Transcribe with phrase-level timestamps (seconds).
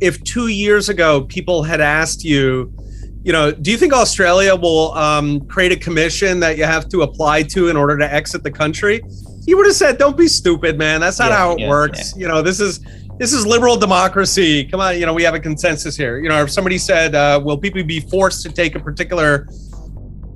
[0.00, 2.72] if two years ago people had asked you,
[3.22, 7.02] you know, do you think Australia will um, create a commission that you have to
[7.02, 9.02] apply to in order to exit the country?
[9.46, 11.00] You would have said, "Don't be stupid, man.
[11.00, 12.80] That's not Yeah, how it yeah, works." You know, this is
[13.18, 14.64] this is liberal democracy.
[14.64, 16.18] Come on, you know, we have a consensus here.
[16.18, 19.46] You know, if somebody said, uh, "Will people be forced to take a particular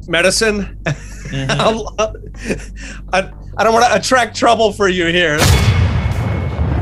[0.07, 1.51] medicine?" Mhm.
[3.13, 5.39] I, I don't want to attract trouble for you here.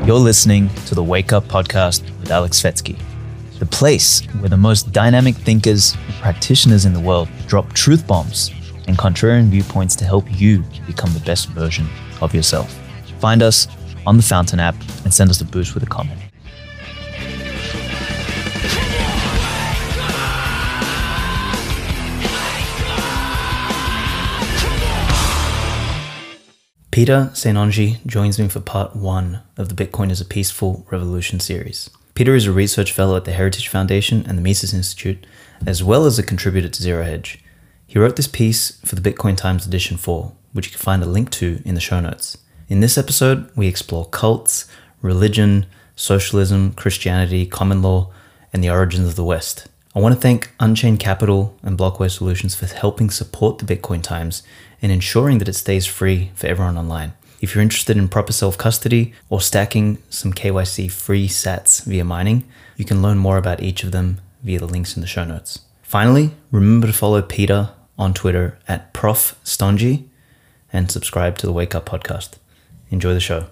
[0.07, 2.97] You're listening to the Wake Up Podcast with Alex Svetski,
[3.59, 8.53] the place where the most dynamic thinkers and practitioners in the world drop truth bombs
[8.87, 11.89] and contrarian viewpoints to help you become the best version
[12.21, 12.73] of yourself.
[13.19, 13.67] Find us
[14.07, 16.26] on the Fountain app and send us a boost with a comment.
[26.97, 27.59] Peter St.
[27.59, 31.91] Onge joins me for part one of the Bitcoin is a Peaceful Revolution series.
[32.15, 35.27] Peter is a research fellow at the Heritage Foundation and the Mises Institute,
[35.67, 37.45] as well as a contributor to Zero Hedge.
[37.87, 41.07] He wrote this piece for the Bitcoin Times Edition 4, which you can find a
[41.07, 42.39] link to in the show notes.
[42.67, 44.67] In this episode, we explore cults,
[45.03, 45.67] religion,
[45.97, 48.11] socialism, Christianity, common law,
[48.55, 49.69] and the origins of the West.
[49.95, 54.43] I want to thank Unchained Capital and Blockware Solutions for helping support the Bitcoin Times
[54.83, 57.13] and ensuring that it stays free for everyone online.
[57.41, 62.45] If you're interested in proper self custody or stacking some KYC free sats via mining,
[62.77, 65.61] you can learn more about each of them via the links in the show notes.
[65.83, 69.37] Finally, remember to follow Peter on Twitter at Prof.
[70.73, 72.35] And subscribe to the Wake Up podcast.
[72.91, 73.47] Enjoy the show.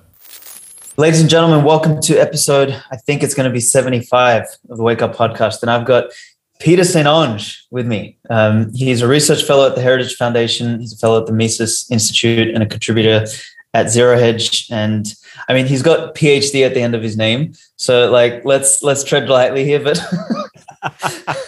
[0.97, 4.83] Ladies and gentlemen, welcome to episode, I think it's going to be 75 of the
[4.83, 5.63] Wake Up podcast.
[5.63, 6.13] And I've got
[6.61, 7.07] Peter St.
[7.07, 8.17] Onge with me.
[8.31, 10.81] Um, he's a research fellow at the Heritage Foundation.
[10.81, 13.27] He's a fellow at the Mises Institute and a contributor
[13.75, 14.69] at Zero Hedge.
[14.71, 15.13] And
[15.49, 17.55] I mean, he's got PhD at the end of his name.
[17.77, 19.81] So like, let's let's tread lightly here.
[19.81, 19.99] But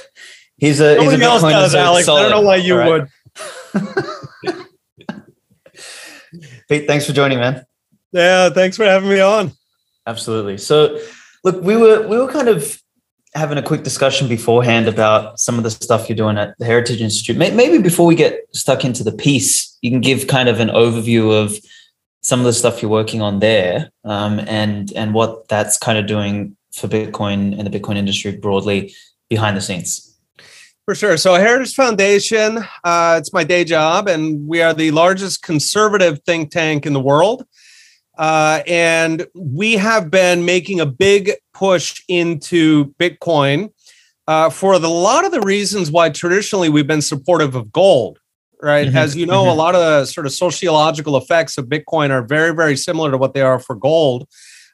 [0.58, 2.08] he's a he's a else does, Alex.
[2.08, 2.88] I don't know why you right.
[2.90, 3.08] would.
[6.68, 7.64] Pete, thanks for joining, man.
[8.12, 9.52] Yeah, thanks for having me on.
[10.06, 10.58] Absolutely.
[10.58, 10.98] So,
[11.44, 12.80] look, we were we were kind of
[13.36, 17.00] having a quick discussion beforehand about some of the stuff you're doing at the Heritage
[17.00, 17.36] Institute.
[17.36, 21.32] Maybe before we get stuck into the piece, you can give kind of an overview
[21.32, 21.56] of
[22.22, 26.06] some of the stuff you're working on there, um, and and what that's kind of
[26.06, 28.94] doing for Bitcoin and the Bitcoin industry broadly
[29.28, 30.16] behind the scenes.
[30.86, 31.16] For sure.
[31.16, 36.50] So, Heritage Foundation, uh, it's my day job, and we are the largest conservative think
[36.50, 37.44] tank in the world.
[38.16, 43.70] Uh, and we have been making a big push into Bitcoin
[44.26, 48.18] uh, for the, a lot of the reasons why traditionally we've been supportive of gold,
[48.60, 48.88] right?
[48.88, 49.56] Mhm, As you know, a mhm.
[49.56, 53.34] lot of the sort of sociological effects of Bitcoin are very, very similar to what
[53.34, 54.26] they are for gold.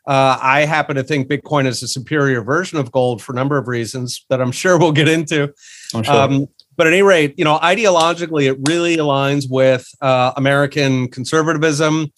[0.07, 3.57] Uh, I happen to think Bitcoin is a superior version of gold for a number
[3.57, 5.53] of reasons that I'm sure we'll get into.
[5.91, 6.11] Sure.
[6.11, 12.11] Um, but at any rate, you know, ideologically, it really aligns with uh, American conservatism,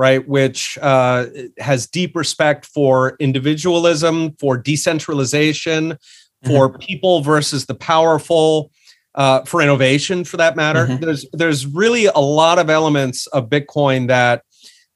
[0.00, 0.26] right?
[0.26, 1.26] Which uh,
[1.58, 5.98] has deep respect for individualism, for decentralization,
[6.46, 8.70] for people versus the powerful,
[9.14, 10.86] uh, for innovation, for that matter.
[10.86, 11.00] Mhm.
[11.00, 14.42] There's there's really a lot of elements of Bitcoin that.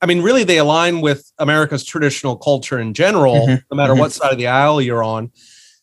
[0.02, 3.62] I mean, really, they align with America's traditional culture in general, Mhm.
[3.70, 3.98] no matter Mhm.
[4.00, 5.30] what side of the aisle you're on.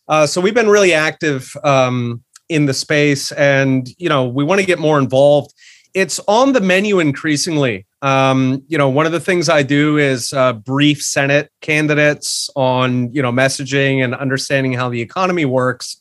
[0.08, 4.60] Uh, so we've been really active um, in the space, and you know we want
[4.62, 5.52] to get more involved.
[5.94, 7.86] It's on the menu increasingly.
[8.02, 13.14] Um, you know, one of the things I do is uh, brief Senate candidates on
[13.14, 15.98] you know messaging and understanding how the economy works.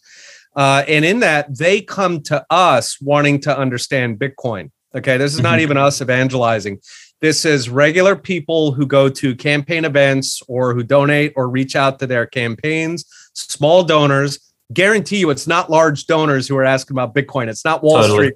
[0.56, 4.70] Uh, and in that, they come to us wanting to understand Bitcoin.
[4.94, 5.62] Okay, this is not Mhm.
[5.62, 6.80] even us evangelizing.
[7.20, 11.98] This is regular people who go to campaign events or who donate or reach out
[12.00, 14.40] to their campaigns, small donors.
[14.72, 17.48] Guarantee you it's not large donors who are asking about Bitcoin.
[17.48, 18.16] It's not Wall Totally.
[18.18, 18.34] Street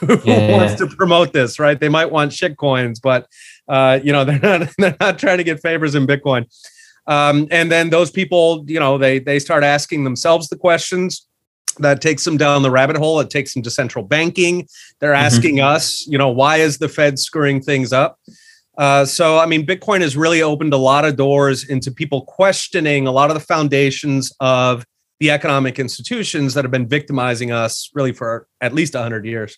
[0.06, 1.78] who Yeah, wants to promote this, right?
[1.78, 3.26] They might want shit coins, but
[3.68, 6.46] uh, you know, they're not they're not trying to get favors in Bitcoin.
[7.06, 11.26] Um, and then those people, you know, they they start asking themselves the questions
[11.78, 13.20] that takes them down the rabbit hole.
[13.20, 14.66] It takes them to central banking.
[15.00, 15.22] They're Mhm.
[15.26, 18.18] asking us, you know, why is the Fed screwing things up?
[18.78, 23.06] Uh, so, I mean, Bitcoin has really opened a lot of doors into people questioning
[23.06, 24.84] a lot of the foundations of
[25.20, 29.56] the economic institutions that have been victimizing us really for at least 100 years.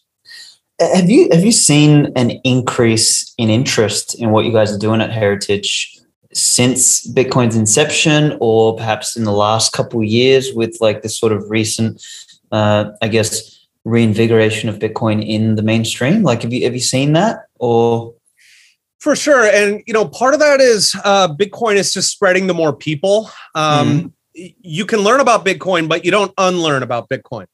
[0.80, 5.00] Have you have you seen an increase in interest in what you guys are doing
[5.00, 5.98] at Heritage
[6.32, 11.32] since Bitcoin's inception, or perhaps in the last couple of years with like this sort
[11.32, 12.00] of recent,
[12.52, 16.22] uh, I guess, reinvigoration of Bitcoin in the mainstream?
[16.22, 18.14] Like, have you have you seen that, or
[19.00, 19.44] For sure.
[19.46, 23.30] And, you know, part of that is uh, Bitcoin is just spreading to more people.
[23.54, 27.46] Um, you can learn about Bitcoin, but you don't unlearn about Bitcoin.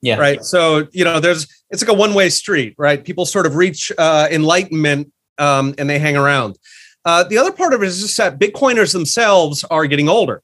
[0.00, 0.16] Yeah.
[0.16, 0.44] Right.
[0.44, 3.04] So, you know, there's, it's like a one way street, right?
[3.04, 6.56] People sort of reach uh, enlightenment um, and they hang around.
[7.04, 10.42] Uh, the other part of it is just that Bitcoiners themselves are getting older,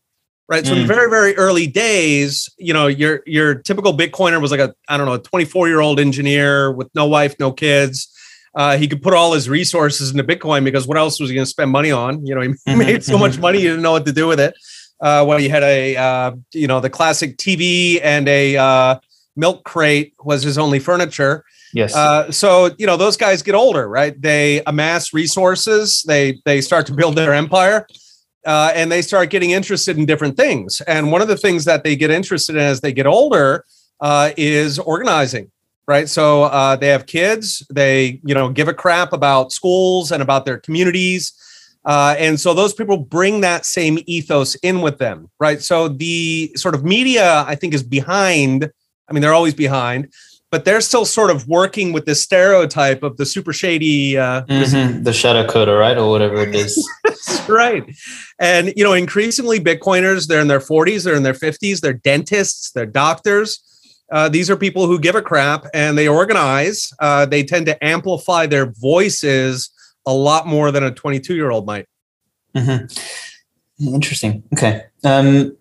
[0.48, 0.64] right?
[0.64, 0.82] So mm.
[0.82, 4.96] in very, very early days, you know, your your typical Bitcoiner was like a, I
[4.96, 8.10] don't know, a 24 year old engineer with no wife, no kids.
[8.54, 11.44] Uh, he could put all his resources into Bitcoin because what else was he going
[11.44, 12.24] to spend money on?
[12.24, 14.54] You know, he made so much money, he didn't know what to do with it.
[15.00, 18.98] Uh, well, he had a, uh, you know, the classic TV and a uh,
[19.36, 21.44] milk crate was his only furniture.
[21.72, 21.94] Yes.
[21.94, 24.20] Uh, so you know those guys get older, right?
[24.20, 26.04] They amass resources.
[26.06, 27.86] They they start to build their empire,
[28.46, 30.81] uh, and they start getting interested in different things.
[30.86, 33.64] And one of the things that they get interested in as they get older
[34.00, 35.50] uh, is organizing.
[35.87, 36.08] Right.
[36.08, 37.66] So uh, they have kids.
[37.70, 41.32] They you know give a crap about schools and about their communities.
[41.84, 45.60] Uh, and so those people bring that same ethos in with them, right?
[45.60, 48.70] So the sort of media, I think, is behind.
[49.08, 50.12] I mean, they're always behind,
[50.54, 55.02] but they're still sort of working with this stereotype of the super shady uh, mm-hmm.
[55.02, 55.98] the shadow coder right?
[55.98, 56.88] Or whatever it is.
[57.48, 57.84] Right.
[58.38, 62.70] And you know increasingly bitcoiners they're in their 40s they're in their 50s they're dentists
[62.70, 63.60] they're doctors.
[64.12, 66.92] Uh, these are people who give a crap and they organize.
[67.00, 69.70] Uh, they tend to amplify their voices
[70.06, 71.86] a lot more than a 22 year old might.
[72.54, 73.94] Mm-hmm.
[73.94, 74.44] interesting.
[74.52, 74.84] Okay.
[75.02, 75.56] Um,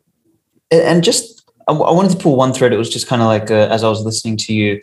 [0.71, 1.32] and just
[1.67, 2.73] I, I wanted to pull one thread.
[2.73, 4.81] It was just kind of like uh, as I was listening to you,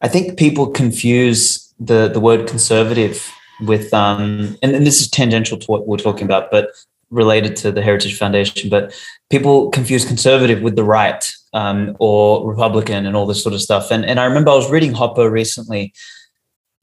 [0.00, 5.58] I think people confuse the the word conservative with um, and, and this is tangential
[5.58, 6.70] to what we're talking about, but
[7.10, 8.70] related to the Heritage Foundation.
[8.70, 8.94] But
[9.30, 13.90] people confuse conservative with the right um, or Republican and all this sort of stuff.
[13.90, 15.92] And and I remember I was reading Hoppe recently.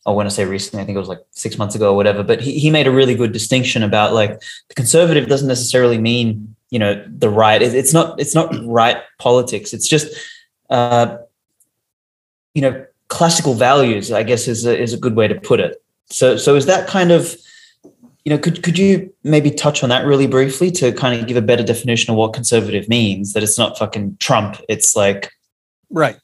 [0.05, 2.23] I want to say recently, I think it was like six months ago or whatever,
[2.23, 6.55] but he, he made a really good distinction about like the conservative doesn't necessarily mean
[6.69, 9.73] you know the right it's not it's not right politics.
[9.73, 10.07] It's just
[10.69, 11.17] uh
[12.53, 15.81] you know classical values i guess is a, is a good way to put it.
[16.09, 17.35] So so is that kind of
[18.25, 21.37] you know could could you maybe touch on that really briefly to kind of give
[21.37, 23.33] a better definition of what conservative means?
[23.33, 25.31] That it's not fucking trump it's like
[25.89, 26.17] right.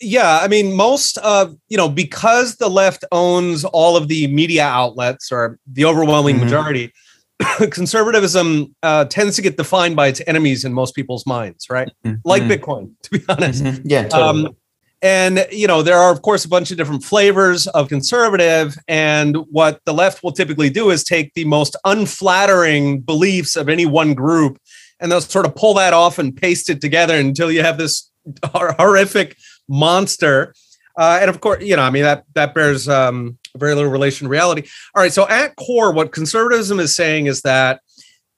[0.00, 4.64] Yeah i mean most of you know because the left owns all of the media
[4.64, 6.44] outlets or the overwhelming mm-hmm.
[6.44, 6.92] majority
[7.70, 11.90] conservatism uh, tends to get defined by its enemies in most people's minds, right?
[12.04, 12.16] Mm-hmm.
[12.24, 12.52] Like mm-hmm.
[12.52, 13.62] Bitcoin, to be honest.
[13.62, 13.86] Mm-hmm.
[13.88, 14.46] Yeah, totally.
[14.46, 14.56] Um,
[15.00, 19.36] and you know there are of course a bunch of different flavors of conservative and
[19.50, 24.12] what the left will typically do is take the most unflattering beliefs of any one
[24.12, 24.58] group
[24.98, 28.10] and they'll sort of pull that off and paste it together until you have this
[28.44, 29.36] horrific
[29.68, 30.52] monster
[30.98, 34.26] uh, and of course you know i mean that that bears um, very little relation
[34.26, 34.68] to reality.
[34.94, 35.12] All right.
[35.12, 37.80] So at core, what conservatism is saying is that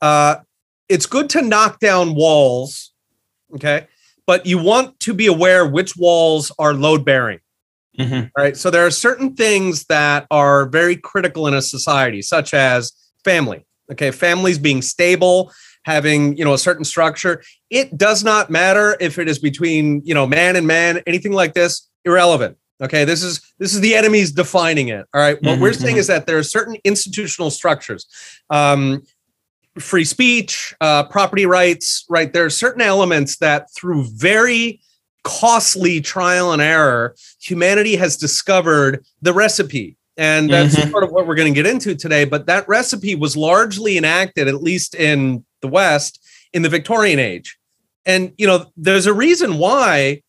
[0.00, 0.36] uh,
[0.88, 2.92] it's good to knock down walls.
[3.54, 3.86] Okay.
[4.26, 7.40] But you want to be aware which walls are load bearing.
[7.98, 8.28] Mm-hmm.
[8.36, 8.56] Right.
[8.56, 12.92] So there are certain things that are very critical in a society, such as
[13.24, 13.66] family.
[13.92, 14.10] Okay.
[14.10, 15.52] Families being stable,
[15.84, 17.42] having, you know, a certain structure.
[17.70, 21.54] It does not matter if it is between, you know, man and man, anything like
[21.54, 22.56] this, irrelevant.
[22.80, 25.06] Okay, this is this is the enemies defining it.
[25.12, 26.00] All right, what mm-hmm, we're saying mm-hmm.
[26.00, 28.06] is that there are certain institutional structures,
[28.48, 29.02] um,
[29.78, 32.04] free speech, uh, property rights.
[32.08, 34.80] Right, there are certain elements that through very
[35.22, 39.96] costly trial and error, humanity has discovered the recipe.
[40.16, 40.90] And that's mm-hmm.
[40.90, 42.24] sort of what we're going to get into today.
[42.24, 47.58] But that recipe was largely enacted, at least in the West, in the Victorian age.
[48.04, 50.22] And, you know, there's a reason why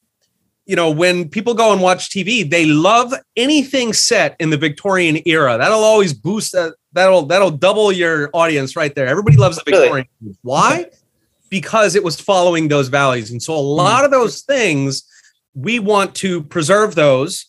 [0.72, 5.20] you know, when people go and watch TV, they love anything set in the Victorian
[5.26, 5.58] era.
[5.58, 6.76] That'll always boost that.
[6.94, 9.06] That'll that'll double your audience right there.
[9.06, 10.08] Everybody loves the Victorian.
[10.22, 10.38] Really?
[10.44, 10.86] Why?
[11.50, 14.06] Because it was following those values, and so a lot mm.
[14.06, 15.04] of those things
[15.54, 17.48] we want to preserve those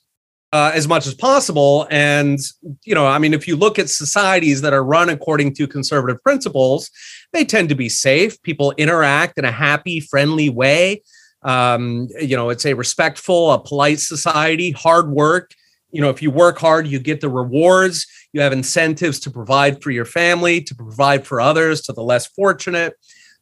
[0.52, 1.86] uh, as much as possible.
[1.92, 2.40] And
[2.82, 6.20] you know, I mean, if you look at societies that are run according to conservative
[6.24, 6.90] principles,
[7.32, 8.42] they tend to be safe.
[8.42, 11.02] People interact in a happy, friendly way
[11.42, 15.54] um, you know it's a respectful a polite society hard work.
[15.90, 18.06] You know if you work hard you get the rewards.
[18.32, 22.26] You have incentives to provide for your family to provide for others to the less
[22.26, 22.94] fortunate.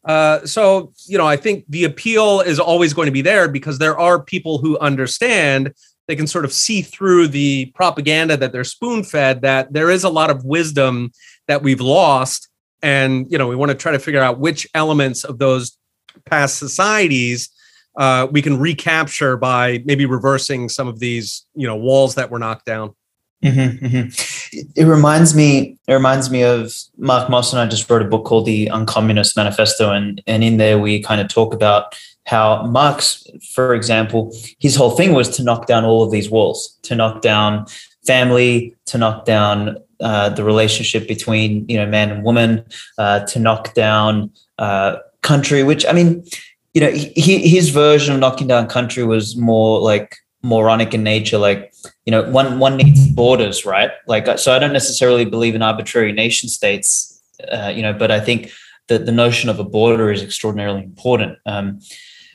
[0.05, 3.77] Uh, so you know i think the appeal is always going to be there because
[3.77, 5.75] there are people who understand
[6.09, 10.03] they can sort of see through the propaganda that they're spoon fed that there is
[10.03, 11.13] a lot of wisdom
[11.47, 12.49] that we've lost.
[12.83, 15.77] And you know we want to try to figure out which elements of those
[16.25, 17.51] past societies
[17.97, 22.39] uh, we can recapture by maybe reversing some of these you know walls that were
[22.39, 22.95] knocked down
[23.43, 24.59] mm-hmm, mm-hmm.
[24.77, 28.25] it reminds me it reminds me of Mark Moss and I just wrote a book
[28.25, 31.95] called The Uncommunist Manifesto, and and in there we kind of talk about
[32.27, 36.79] how Marx, for example, his whole thing was to knock down all of these walls,
[36.83, 37.67] to knock down
[38.07, 42.65] family, to knock down uh, the relationship between you know man and woman,
[42.99, 45.63] uh, to knock down uh, country.
[45.63, 46.25] Which I mean,
[46.75, 51.39] you know, he, his version of knocking down country was more like moronic in nature.
[51.39, 51.73] Like
[52.05, 53.91] you know, one one needs borders, right?
[54.07, 58.21] Like so, I don't necessarily believe in arbitrary nation states, uh, you know, but I
[58.21, 58.51] think
[58.89, 61.39] that the notion of a border is extraordinarily important.
[61.47, 61.81] Um,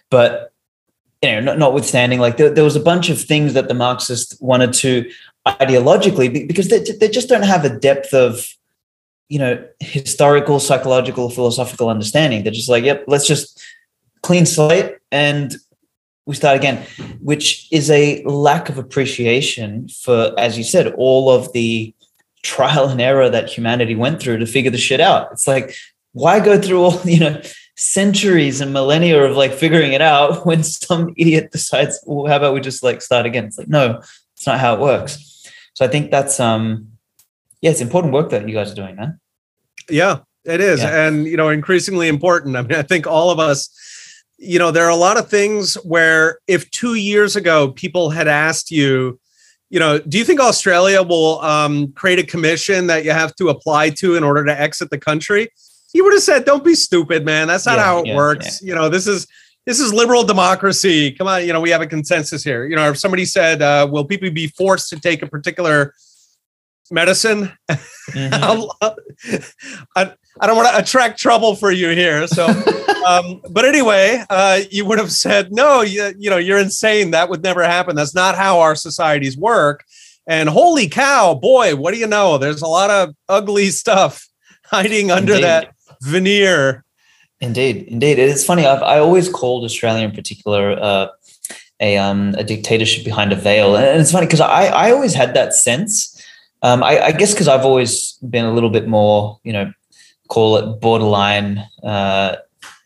[0.10, 0.52] but
[1.22, 4.40] you know, not, notwithstanding, like there, there, was a bunch of things that the Marxists
[4.42, 5.10] wanted to
[5.48, 8.48] ideologically because they, they just don't have a depth of
[9.30, 13.55] you know historical psychological philosophical understanding they're just like yep let's just
[14.26, 15.56] clean slate and
[16.26, 16.86] we start again
[17.22, 21.94] which is a lack of appreciation for as you said all of the
[22.44, 25.76] trial and error that humanity went through to figure the shit out it's like
[26.14, 27.42] why go through all you know
[27.78, 32.54] centuries and millennia of like figuring it out when some idiot decides well how about
[32.54, 34.02] we just like start again it's like no
[34.36, 35.26] it's not how it works
[35.76, 36.96] so I think that's um
[37.62, 39.20] yeah, it's important work that you guys are doing, man.
[39.90, 40.82] Yeah, it is.
[40.82, 41.08] Yeah.
[41.08, 42.56] And you know, increasingly important.
[42.56, 43.70] I mean, I think all of us,
[44.38, 48.28] you know, there are a lot of things where if two years ago people had
[48.28, 49.20] asked you,
[49.70, 53.50] you know, do you think Australia will um, create a commission that you have to
[53.50, 55.50] apply to in order to exit the country?
[55.94, 57.48] You would have said, "Don't be stupid, man.
[57.48, 59.28] That's not yeah, how it yeah, works." You know, this is
[59.66, 61.12] this is liberal democracy.
[61.12, 62.66] Come on, you know, we have a consensus here.
[62.66, 65.94] You know, if somebody said, uh, will people be forced to take a particular
[66.92, 67.52] medicine?
[68.12, 69.40] Mm-hmm.
[69.96, 72.28] I, I don't want to attract trouble for you here.
[72.28, 72.46] So,
[73.08, 77.12] um, but anyway, uh, you would have said, no, you, you know, you're insane.
[77.12, 77.96] That would never happen.
[77.96, 79.84] That's not how our societies work.
[80.28, 82.38] And holy cow, boy, what do you know?
[82.38, 84.28] There's a lot of ugly stuff
[84.66, 85.44] hiding under Indeed.
[85.44, 86.86] that veneer
[87.42, 88.18] Indeed, indeed.
[88.18, 88.66] It's funny.
[88.66, 91.08] I've I always called Australia in particular uh,
[91.82, 95.34] a um, a dictatorship behind a veil, and it's funny because I I always had
[95.34, 96.12] that sense.
[96.62, 99.72] Um, I, I guess because I've always been a little bit more, you know,
[100.28, 102.38] call it borderline uh,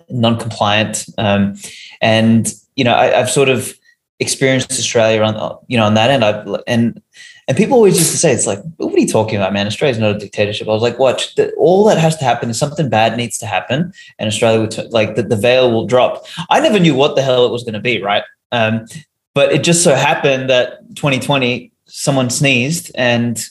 [0.10, 1.55] non-compliant, um,
[2.01, 3.74] and you know I, have sort of
[4.19, 6.24] experienced Australia on you know on that end.
[6.24, 7.01] I've and
[7.50, 9.65] and people always used to say, it's like, what are you talking about, man?
[9.65, 10.67] Australia's not a dictatorship.
[10.67, 13.48] I was like, watch, the, all that has to happen is something bad needs to
[13.48, 13.91] happen.
[14.19, 16.27] And Australia would, t- like, the, the veil will drop.
[16.51, 18.22] I never knew what the hell it was going to be, right?
[18.51, 18.86] Um,
[19.34, 23.43] but it just so happened that 2020, someone sneezed and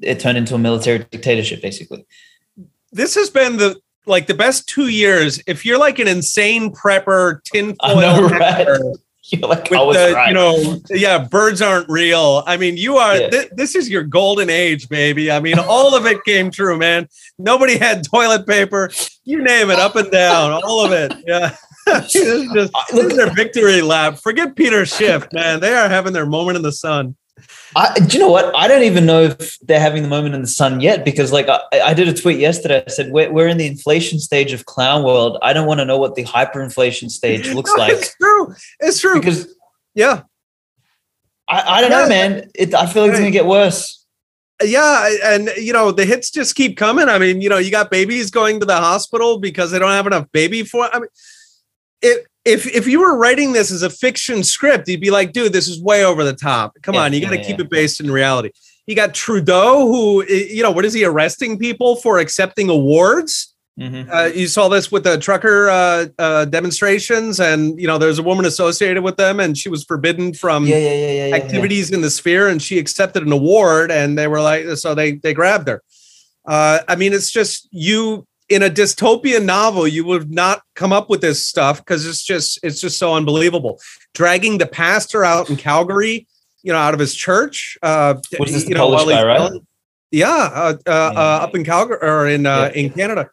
[0.00, 2.06] it turned into a military dictatorship, basically.
[2.92, 3.76] This has been the
[4.06, 5.42] like the best two years.
[5.46, 8.66] If you're like an insane prepper, tinfoil know, right?
[9.28, 10.28] You're like, was the, right.
[10.28, 12.44] You know, yeah, birds aren't real.
[12.46, 13.16] I mean, you are.
[13.16, 13.30] Yeah.
[13.30, 15.32] Th- this is your golden age, baby.
[15.32, 17.08] I mean, all of it came true, man.
[17.36, 18.88] Nobody had toilet paper.
[19.24, 21.12] You name it, up and down, all of it.
[21.26, 21.56] Yeah.
[21.86, 24.18] this is just uh, this is their victory lap.
[24.18, 25.58] Forget Peter Schiff, man.
[25.58, 27.16] They are having their moment in the sun.
[27.74, 28.54] I, do you know what?
[28.56, 31.48] I don't even know if they're having the moment in the sun yet because, like,
[31.48, 32.82] I, I did a tweet yesterday.
[32.86, 35.38] I said we're, we're in the inflation stage of clown world.
[35.42, 37.92] I don't want to know what the hyperinflation stage looks no, like.
[37.92, 38.54] It's true.
[38.80, 39.14] It's true.
[39.20, 39.54] Because
[39.94, 40.22] yeah,
[41.48, 42.02] I, I don't yeah.
[42.02, 42.50] know, man.
[42.54, 44.04] It, I feel like it's gonna get worse.
[44.64, 47.08] Yeah, and you know the hits just keep coming.
[47.08, 50.06] I mean, you know, you got babies going to the hospital because they don't have
[50.06, 50.88] enough baby for.
[50.94, 51.08] I mean,
[52.00, 55.52] it if if you were writing this as a fiction script, you'd be like, dude,
[55.52, 56.76] this is way over the top.
[56.82, 57.64] Come yeah, on, you got to yeah, keep yeah.
[57.64, 58.50] it based in reality.
[58.86, 63.52] You got Trudeau, who you know, what is he arresting people for accepting awards?
[63.78, 64.10] Mm-hmm.
[64.10, 68.22] Uh, you saw this with the trucker uh, uh, demonstrations, and you know, there's a
[68.22, 72.78] woman associated with them, and she was forbidden from activities in the sphere, and she
[72.78, 75.82] accepted an award, and they were like, so they they grabbed her.
[76.46, 81.10] Uh, I mean, it's just you in a dystopian novel you would not come up
[81.10, 83.80] with this stuff because it's just it's just so unbelievable.
[84.14, 86.26] Dragging the pastor out in calgary
[86.66, 89.52] you know out of his church uh What is this you know Polish guy, right?
[90.10, 92.80] yeah, uh, uh, uh, up in calgary or in uh, yeah.
[92.80, 93.30] in canada.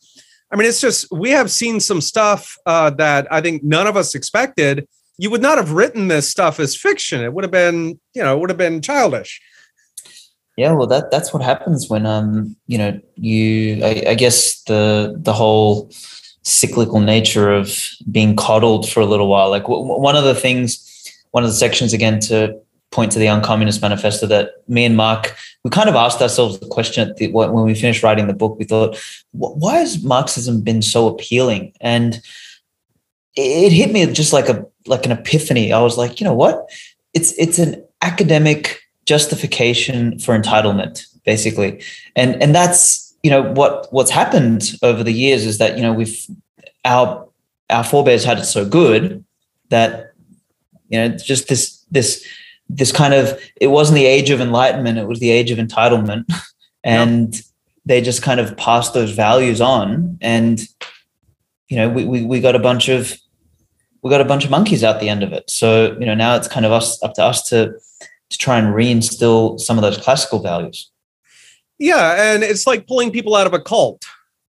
[0.51, 3.97] I mean it's just we have seen some stuff uh that i think none of
[3.97, 4.87] us expected.
[5.17, 7.21] You would not have written this stuff as fiction.
[7.21, 9.41] It would have been you know it would have been childish
[10.57, 15.15] yeah, well, that that's what happens when um you know you I, I, guess the
[15.17, 15.89] the whole
[16.43, 17.77] cyclical nature of
[18.11, 19.49] being coddled for a little while.
[19.49, 22.59] Like w- one of the things, one of the sections again to
[22.91, 26.67] point to the Uncommunist Manifesto that me and Mark we kind of asked ourselves the
[26.67, 28.57] question the, when we finished writing the book.
[28.59, 28.97] We thought,
[29.31, 31.73] why has Marxism been so appealing?
[31.79, 32.21] And
[33.35, 35.71] it hit me just like a like an epiphany.
[35.71, 36.69] I was like, you know what?
[37.13, 41.81] It's it's an academic justification for entitlement, basically,
[42.15, 45.93] and and that's you know what what's happened over the years is that you know
[45.93, 46.25] we've
[46.85, 47.27] our
[47.69, 49.23] our forebears had it so good
[49.69, 50.13] that
[50.89, 52.25] you know just this this
[52.69, 56.25] this kind of it wasn't the age of enlightenment it was the age of entitlement.
[56.85, 57.43] And yep.
[57.85, 60.59] they just kind of passed those values on and
[61.69, 63.17] you know we, we we got a bunch of
[64.01, 65.49] we got a bunch of monkeys out the end of it.
[65.49, 67.73] So you know now it's kind of us up to us to
[68.33, 70.91] to try and reinstill some of those classical values
[71.79, 74.03] yeah and it's like pulling people out of a cult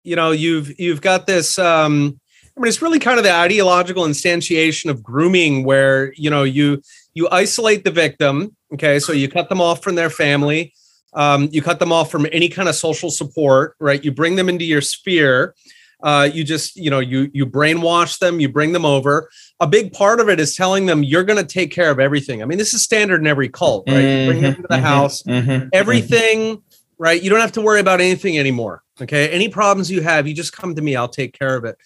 [0.03, 2.19] you know you've you've got this um
[2.57, 6.81] I mean, it's really kind of the ideological instantiation of grooming, where you know you
[7.13, 8.55] you isolate the victim.
[8.73, 10.73] Okay, so you cut them off from their family,
[11.13, 14.03] um, you cut them off from any kind of social support, right?
[14.03, 15.55] You bring them into your sphere.
[16.03, 19.29] Uh, you just you know you you brainwash them you bring them over
[19.61, 22.41] a big part of it is telling them you're going to take care of everything
[22.41, 24.83] i mean this is standard in every cult right mm-hmm, bring them into the mm-hmm,
[24.83, 25.69] house mm-hmm, mm-hmm.
[25.71, 26.61] everything
[26.97, 30.33] right you don't have to worry about anything anymore okay any problems you have you
[30.33, 31.77] just come to me i'll take care of it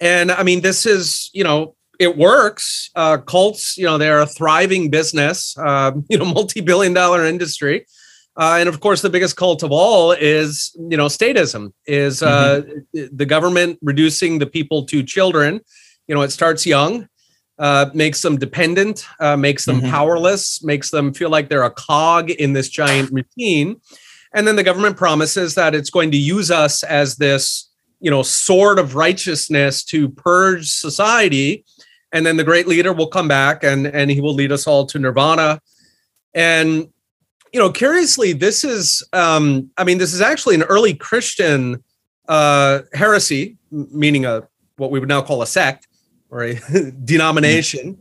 [0.00, 2.90] and I mean, this is, you know, it works.
[2.94, 7.86] Uh, cults, you know, they're a thriving business, uh, you know, multi-billion dollar industry.
[8.38, 12.60] Uh, and of course, the biggest cult of all is, you know, statism, is uh,
[12.94, 13.16] mm-hmm.
[13.16, 15.60] the government reducing the people to children.
[16.06, 17.08] You know, it starts young,
[17.58, 19.90] uh, makes them dependent, uh, makes them mm-hmm.
[19.90, 23.80] powerless, makes them feel like they're a cog in this giant machine.
[24.34, 27.70] And then the government promises that it's going to use us as this
[28.00, 31.64] you know sword of righteousness to purge society
[32.12, 34.86] and then the great leader will come back and and he will lead us all
[34.86, 35.60] to nirvana
[36.34, 36.88] and
[37.52, 41.82] you know curiously this is um i mean this is actually an early christian
[42.28, 44.46] uh heresy meaning a
[44.76, 45.88] what we would now call a sect
[46.30, 46.54] or a
[47.04, 47.98] denomination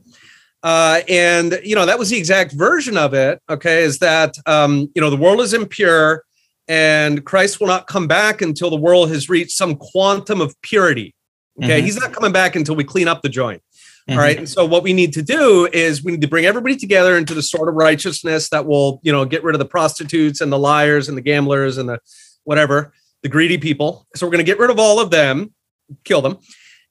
[0.63, 4.91] uh, and you know that was the exact version of it okay is that um,
[4.95, 6.23] you know the world is impure
[6.67, 11.13] and Christ will not come back until the world has reached some quantum of purity.
[11.61, 11.85] Okay, mm-hmm.
[11.85, 13.61] he's not coming back until we clean up the joint.
[14.09, 14.19] Mm-hmm.
[14.19, 14.37] All right.
[14.37, 17.33] And so what we need to do is we need to bring everybody together into
[17.33, 20.59] the sort of righteousness that will, you know, get rid of the prostitutes and the
[20.59, 21.99] liars and the gamblers and the
[22.43, 24.05] whatever, the greedy people.
[24.15, 25.53] So we're going to get rid of all of them,
[26.03, 26.37] kill them.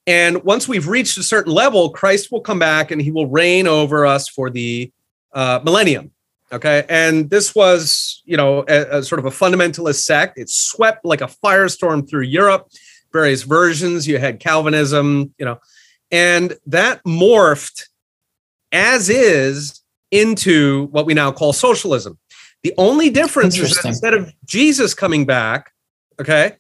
[0.07, 3.67] And once we've reached a certain level, Christ will come back and he will reign
[3.67, 4.93] over us for the
[5.33, 6.11] uh, millennium.
[6.53, 6.85] Okay.
[6.89, 10.39] And this was, you know, a, a sort of a fundamentalist sect.
[10.39, 12.69] It swept like a firestorm through Europe,
[13.13, 14.07] various versions.
[14.07, 15.59] You had Calvinism, you know,
[16.11, 17.89] and that morphed
[18.71, 22.19] as is into what we now call socialism.
[22.63, 25.73] The only difference is that instead of Jesus coming back,
[26.21, 26.57] okay,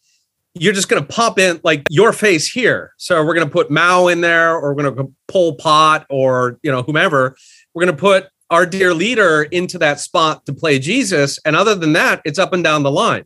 [0.55, 2.93] you're just going to pop in like your face here.
[2.97, 6.59] So we're going to put Mao in there, or we're going to Pol Pot, or
[6.63, 7.37] you know whomever.
[7.75, 11.39] We're going to put our dear leader into that spot to play Jesus.
[11.45, 13.25] And other than that, it's up and down the line,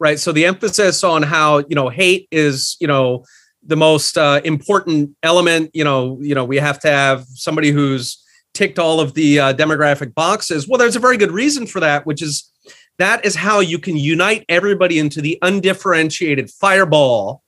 [0.00, 0.18] right?
[0.18, 3.24] So the emphasis on how you know hate is you know
[3.64, 5.70] the most uh, important element.
[5.74, 8.20] You know, you know we have to have somebody who's
[8.52, 10.66] ticked all of the uh, demographic boxes.
[10.66, 12.50] Well, there's a very good reason for that, which is
[12.98, 17.42] that is how you can unite everybody into the undifferentiated fireball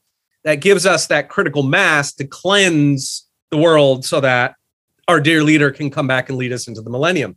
[0.45, 4.55] that gives us that critical mass to cleanse the world so that
[5.09, 7.37] our dear leader can come back and lead us into the millennium.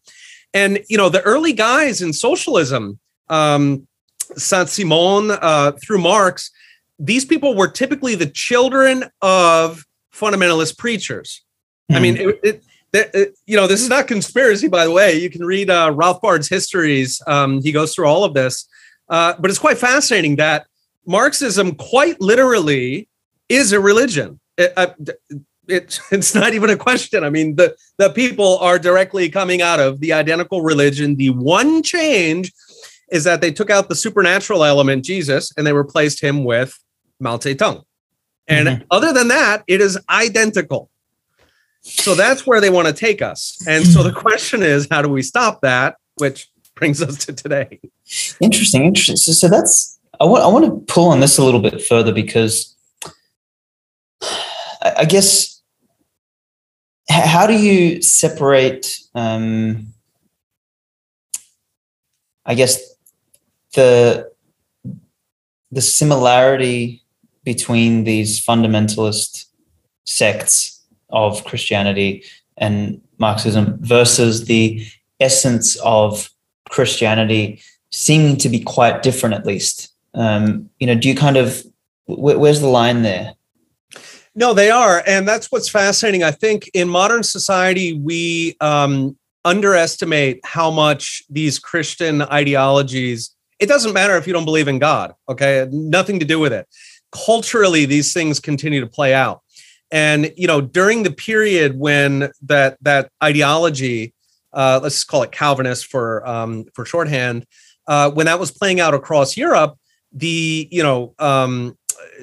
[0.53, 3.87] And you know, the early guys in socialism, um,
[4.35, 6.51] Saint Simon uh, through Marx,
[6.97, 11.43] these people were typically the children of fundamentalist preachers.
[11.91, 12.21] I mean, hmm.
[12.21, 15.19] it, it, it, you know, this is not conspiracy, by the way.
[15.19, 17.21] You can read uh, Bard's histories.
[17.27, 18.67] Um, he goes through all of this,
[19.09, 20.65] uh, but it's quite fascinating that
[21.05, 23.07] Marxism, quite literally,
[23.47, 24.39] is a religion.
[24.57, 24.93] It, uh,
[25.67, 27.23] it's it's not even a question.
[27.23, 31.15] I mean, the the people are directly coming out of the identical religion.
[31.15, 32.51] The one change
[33.11, 36.77] is that they took out the supernatural element, Jesus, and they replaced him with
[37.19, 37.83] Mao Zedong.
[38.47, 38.83] And mm-hmm.
[38.91, 40.89] other than that, it is identical.
[41.81, 43.57] So that's where they want to take us.
[43.67, 45.95] And so the question is, how do we stop that?
[46.17, 47.79] Which brings us to today.
[48.39, 49.15] Interesting, interesting.
[49.15, 52.13] So, so that's I want I want to pull on this a little bit further
[52.13, 52.75] because
[54.81, 55.59] I guess
[57.09, 59.87] how do you separate um,
[62.45, 62.79] i guess
[63.73, 64.31] the
[65.71, 67.03] the similarity
[67.43, 69.45] between these fundamentalist
[70.05, 70.78] sects
[71.09, 72.23] of christianity
[72.57, 74.85] and marxism versus the
[75.19, 76.29] essence of
[76.69, 81.63] christianity seeming to be quite different at least um, you know do you kind of
[82.07, 83.33] where's the line there
[84.35, 85.03] no, they are.
[85.05, 86.23] And that's what's fascinating.
[86.23, 93.35] I think in modern society, we um, underestimate how much these Christian ideologies.
[93.59, 95.13] It doesn't matter if you don't believe in God.
[95.27, 96.67] Okay, nothing to do with it.
[97.11, 99.41] Culturally, these things continue to play out,
[99.91, 104.13] and you know during the period when that that ideology,
[104.53, 107.45] uh, let's call it Calvinist for um, for shorthand,
[107.87, 109.77] uh, when that was playing out across Europe,
[110.11, 111.77] the you know um,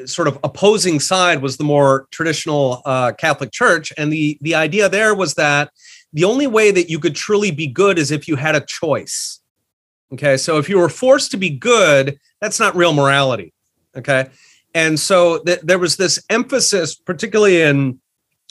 [0.05, 4.88] sort of opposing side was the more traditional uh, Catholic Church, and the the idea
[4.88, 5.70] there was that
[6.12, 9.40] the only way that you could truly be good is if you had a choice.
[10.12, 13.52] Okay, so if you were forced to be good, that's not real morality.
[13.96, 14.29] Okay,
[14.76, 17.98] and so th- there was this emphasis, particularly in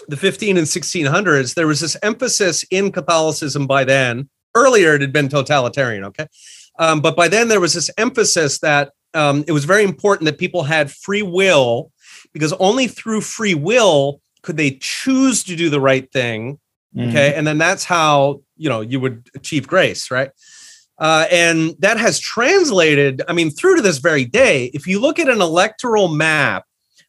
[0.07, 4.27] the 15 and 1600s, there was this emphasis in Catholicism by then.
[4.55, 6.03] Earlier, it had been totalitarian.
[6.05, 6.25] Okay,
[6.79, 10.39] um, but by then there was this emphasis that um, it was very important that
[10.39, 11.91] people had free will
[12.33, 16.59] because only through free will could they choose to do the right thing
[16.95, 17.09] mm-hmm.
[17.09, 20.31] okay and then that's how you know you would achieve grace right
[20.99, 25.19] uh, and that has translated i mean through to this very day if you look
[25.19, 26.65] at an electoral map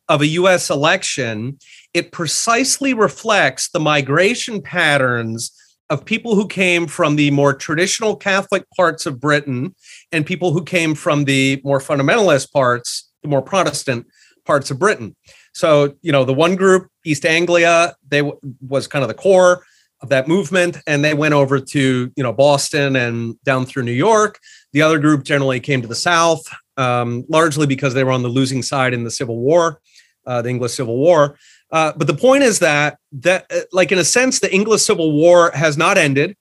[0.09, 1.59] of a us election
[1.95, 5.53] it precisely reflects the migration patterns
[5.89, 9.75] of people who came from the more traditional Catholic parts of Britain
[10.13, 14.07] and people who came from the more fundamentalist parts, the more Protestant
[14.45, 15.15] parts of Britain.
[15.55, 19.65] So, you know, the one group, East Anglia, they w- was kind of the core
[20.03, 23.93] of that movement, and they went over to you know Boston and down through New
[23.93, 24.39] York.
[24.73, 26.43] The other group generally came to the South,
[26.77, 29.81] um, largely because they were on the losing side in the Civil War,
[30.27, 31.39] uh, the English Civil War.
[31.73, 35.13] Uh, but the point is that that uh, like in a sense, the English Civil
[35.13, 36.37] War has not ended.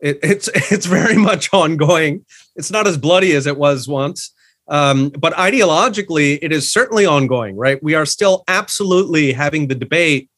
[0.00, 2.24] It, it's it's very much ongoing.
[2.56, 4.32] It's not as bloody as it was once.
[4.68, 7.82] Um, but ideologically, it is certainly ongoing, right?
[7.82, 10.28] We are still absolutely having the debate.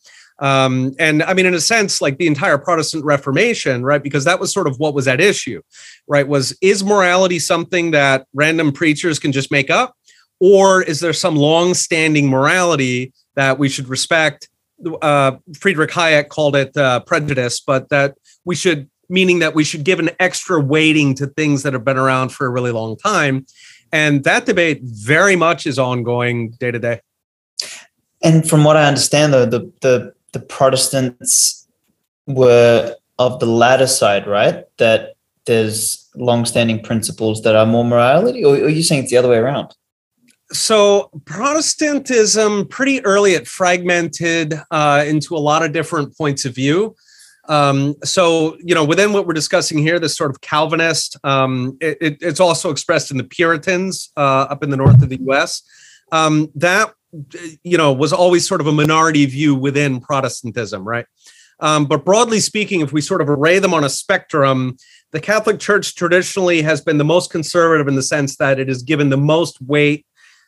[0.41, 4.03] Um, and I mean, in a sense, like the entire Protestant Reformation, right?
[4.03, 5.61] Because that was sort of what was at issue,
[6.09, 6.27] right?
[6.27, 9.95] Was is morality something that random preachers can just make up?
[10.41, 14.49] Or is there some long-standing morality that we should respect.
[15.03, 19.85] Uh, Friedrich Hayek called it uh, prejudice, but that we should, meaning that we should
[19.85, 23.47] give an extra weighting to things that have been around for a really long time.
[23.93, 27.01] And that debate very much is ongoing day to day.
[28.23, 31.67] And from what I understand, though, the the the Protestants
[32.27, 34.65] were of the latter side, right?
[34.79, 35.15] That
[35.47, 39.39] there's long-standing principles that are more morality, or are you saying it's the other way
[39.39, 39.75] around?
[40.53, 46.95] so Protestantism pretty early it fragmented uh, into a lot of different points of view.
[47.49, 51.99] Um, so you know, within what we're discussing here, this sort of Calvinist, um, it,
[52.01, 55.63] it, it's also expressed in the Puritans uh, up in the north of the U.S.
[56.13, 56.93] Um, that
[57.65, 61.07] you know was always sort of a minority view within Protestantism, right?
[61.61, 64.77] Um, but broadly speaking, if we sort of array them on a spectrum,
[65.13, 68.83] the Catholic Church traditionally has been the most conservative in the sense that it has
[68.83, 70.07] given the most weight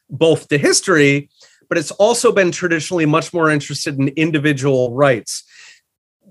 [0.09, 1.29] both to history,
[1.68, 5.44] but it's also been traditionally much more interested in individual rights.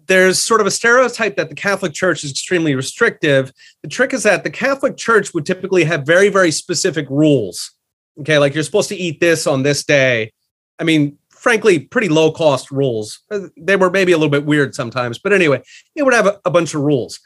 [0.08, 3.52] There's sort of a stereotype that the Catholic Church is extremely restrictive.
[3.82, 7.72] The trick is that the Catholic Church would typically have very, very specific rules.
[8.19, 10.34] Okay, like you're supposed to eat this on this day.
[10.80, 13.21] I mean, frankly, pretty low cost rules.
[13.58, 15.62] They were maybe a little bit weird sometimes, but anyway,
[15.95, 17.19] it would have a, a bunch of rules.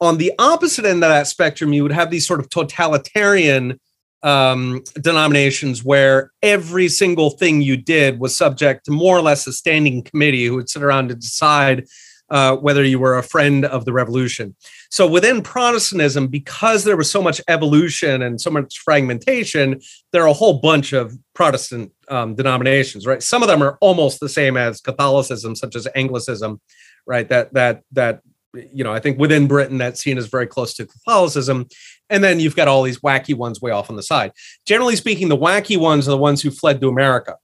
[0.00, 3.78] On the opposite end of that spectrum, you would have these sort of totalitarian
[4.22, 9.52] um, denominations where every single thing you did was subject to more or less a
[9.52, 11.86] standing committee who would sit around to decide
[12.32, 14.56] uh, whether you were a friend of the revolution.
[14.90, 19.80] So within Protestantism, because there was so much evolution and so much fragmentation,
[20.12, 23.22] there are a whole bunch of Protestant um, denominations, right?
[23.22, 26.58] Some of them are almost the same as Catholicism, such as Anglicanism,
[27.06, 27.28] right?
[27.28, 28.22] That that that
[28.54, 31.68] you know, I think within Britain that's seen as very close to Catholicism.
[32.10, 34.32] And then you've got all these wacky ones way off on the side.
[34.66, 37.36] Generally speaking, the wacky ones are the ones who fled to America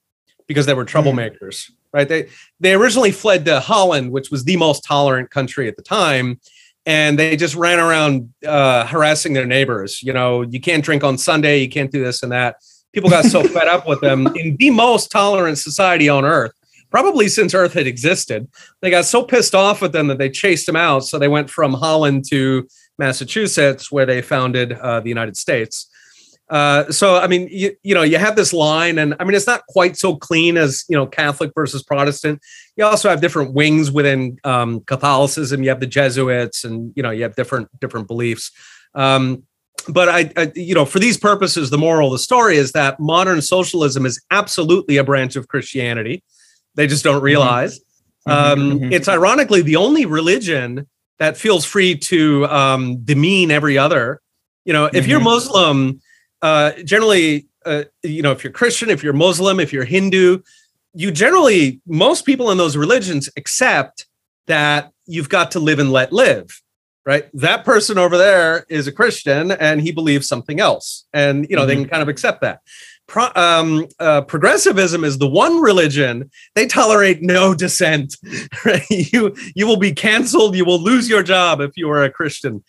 [0.49, 0.97] because they were hmm.
[0.97, 2.09] troublemakers, right?
[2.09, 6.41] They they originally fled to Holland, which was the most tolerant country at the time,
[6.85, 10.03] and they just ran around uh, harassing their neighbors.
[10.03, 12.57] You know, you can't drink on Sunday, you can't do this and that.
[12.93, 16.53] People got so fed up with them in the most tolerant society on earth
[16.91, 18.49] probably since Earth had existed.
[18.81, 21.05] They got so pissed off with them that they chased them out.
[21.05, 22.67] So they went from Holland to
[22.99, 25.91] Massachusetts, where they founded uh, the United States.
[26.51, 29.47] Uh, so I mean, you, you know, you have this line, and I mean, it's
[29.47, 32.41] not quite so clean as you know Catholic versus Protestant.
[32.77, 35.63] You also have different wings within um, Catholicism.
[35.63, 38.51] You have the Jesuits, and you know, you have different different beliefs.
[38.95, 39.45] Um,
[39.89, 42.99] but I, I, you know, for these purposes, the moral of the story is that
[42.99, 46.23] modern socialism is absolutely a branch of Christianity.
[46.75, 47.25] They just don't mm-hmm.
[47.25, 47.79] realize.
[48.27, 48.31] Mm-hmm.
[48.31, 48.93] Um, mm-hmm.
[48.93, 50.87] It's ironically the only religion
[51.19, 54.21] that feels free to um, demean every other.
[54.65, 55.25] You know, if you're Mhm.
[55.25, 56.01] Muslim,
[56.43, 60.41] uh, generally, uh, you know, if you're Christian, if you're Muslim, if you're Hindu,
[60.95, 64.07] you generally, most people in those religions accept
[64.47, 66.63] that you've got to live and let live,
[67.05, 67.29] right?
[67.35, 71.07] That person over there is a Christian and he believes something else.
[71.13, 72.61] And, you know, they can kind of accept that.
[73.07, 78.17] Pro, um, uh, progressivism is the one religion they tolerate no dissent.
[78.65, 78.85] Right?
[78.91, 80.55] You you will be canceled.
[80.55, 82.63] You will lose your job if you are a Christian.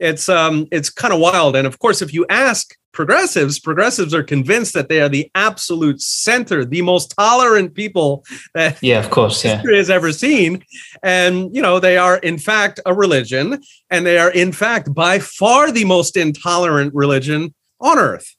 [0.00, 1.54] It's um it's kind of wild.
[1.54, 6.00] And of course, if you ask progressives, progressives are convinced that they are the absolute
[6.00, 9.44] center, the most tolerant people that Yeah, of course.
[9.44, 9.56] Yeah.
[9.56, 10.64] history has ever seen.
[11.02, 15.18] And, you know, they are in fact a religion, and they are in fact by
[15.20, 18.34] far the most intolerant religion on earth.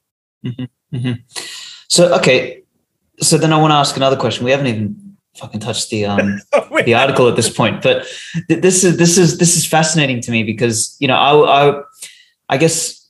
[1.88, 2.63] So okay,
[3.19, 4.45] so then I want to ask another question.
[4.45, 6.39] We haven't even fucking touched the um
[6.86, 8.06] the article at this point, but
[8.48, 11.82] th- this is this is this is fascinating to me because you know I I
[12.50, 13.10] I guess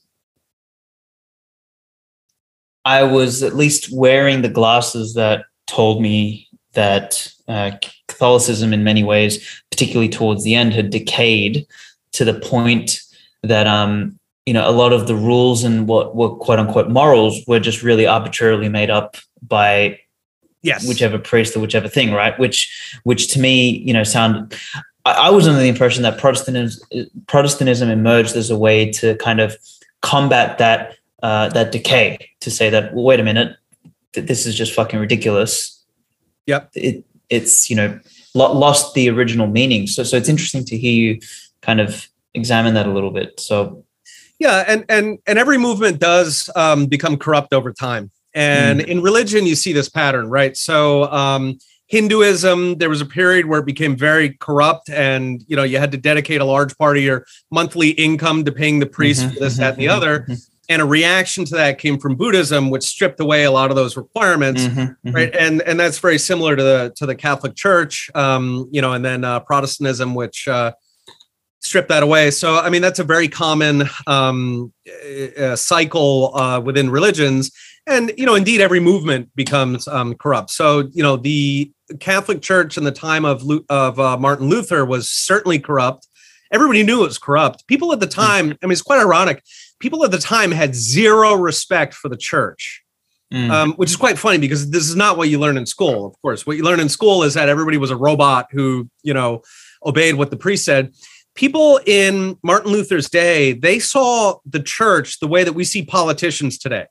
[2.84, 7.72] I was at least wearing the glasses that told me that uh,
[8.08, 11.66] Catholicism, in many ways, particularly towards the end, had decayed
[12.12, 13.00] to the point
[13.42, 17.42] that um you know a lot of the rules and what were quote unquote morals
[17.46, 19.98] were just really arbitrarily made up by
[20.62, 20.86] yes.
[20.86, 22.38] whichever priest or whichever thing, right?
[22.38, 24.54] Which, which to me, you know, sound.
[25.04, 26.86] I, I was under the impression that Protestantism,
[27.26, 29.56] Protestantism emerged as a way to kind of
[30.00, 32.30] combat that uh, that decay.
[32.40, 33.56] To say that, well, wait a minute,
[34.12, 35.82] th- this is just fucking ridiculous.
[36.46, 36.70] Yep.
[36.74, 37.98] It it's you know
[38.34, 39.86] lo- lost the original meaning.
[39.86, 41.20] So so it's interesting to hear you
[41.62, 43.38] kind of examine that a little bit.
[43.40, 43.84] So
[44.38, 48.10] Yeah, and and and every movement does um, become corrupt over time.
[48.34, 50.56] And in religion, you see this pattern, right?
[50.56, 55.62] So um, Hinduism, there was a period where it became very corrupt, and you know
[55.62, 59.26] you had to dedicate a large part of your monthly income to paying the priest
[59.26, 60.20] Mhm, for this, mhm, that, and the mhm, other.
[60.20, 63.76] mhm, And a reaction to that came from Buddhism, which stripped away a lot of
[63.76, 64.62] those requirements.
[64.62, 65.14] mhm, mhm.
[65.14, 68.92] Right, and and that's very similar to the to the Catholic Church, um, you know,
[68.94, 70.72] and then uh, Protestantism, which uh,
[71.60, 72.30] strip that away.
[72.30, 74.72] So, I mean, that's a very common um,
[75.38, 77.50] uh, cycle uh, within religions.
[77.86, 80.50] And, you know, indeed, every movement becomes um, corrupt.
[80.50, 85.10] So, you know, the Catholic Church in the time of, of uh, Martin Luther was
[85.10, 86.06] certainly corrupt.
[86.52, 87.66] Everybody knew it was corrupt.
[87.66, 89.42] People at the time, I mean, it's quite ironic.
[89.80, 92.82] People at the time had zero respect for the church
[93.32, 93.50] Mm.
[93.50, 96.04] um, which is quite funny because this is not what you learn in school.
[96.04, 99.14] Of course, what you learn in school is that everybody was a robot who, you
[99.14, 99.40] know,
[99.86, 100.92] obeyed what the priest said.
[101.34, 106.58] People in Martin Luther's day, they saw the church the way that we see politicians
[106.58, 106.84] today.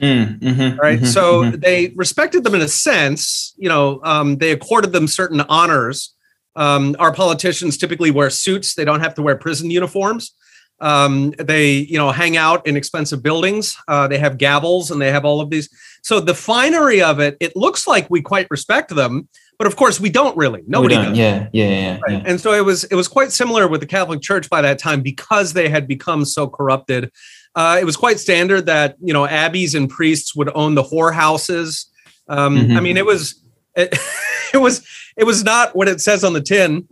[0.00, 1.00] Mm, mhm, Right.
[1.00, 1.60] mhm, so mhm.
[1.60, 3.54] they respected them in a sense.
[3.56, 6.14] You know, um, they accorded them certain honors.
[6.54, 10.32] Um, our politicians typically wear suits; they don't have to wear prison uniforms.
[10.80, 13.76] Um, they, you know, hang out in expensive buildings.
[13.88, 15.70] Uh, they have gavels and they have all of these.
[16.02, 19.28] So the finery of it, it looks like we quite respect them,
[19.58, 20.62] but of course we don't really.
[20.66, 21.06] Nobody don't.
[21.08, 21.18] does.
[21.18, 21.98] Yeah, yeah, yeah.
[22.06, 22.12] Right.
[22.12, 22.22] yeah.
[22.26, 25.00] And so it was it was quite similar with the Catholic Church by that time
[25.02, 27.10] because they had become so corrupted.
[27.56, 31.86] Uh, it was quite standard that you know abbeys and priests would own the whorehouses.
[32.28, 32.76] Um, Mhm.
[32.76, 33.42] I mean, it was
[33.74, 33.98] it,
[34.54, 36.86] it was it was not what it says on the tin.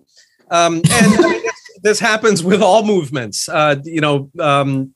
[0.51, 3.49] Um, and I mean, this, this happens with all movements.
[3.49, 4.95] Uh, you know, um,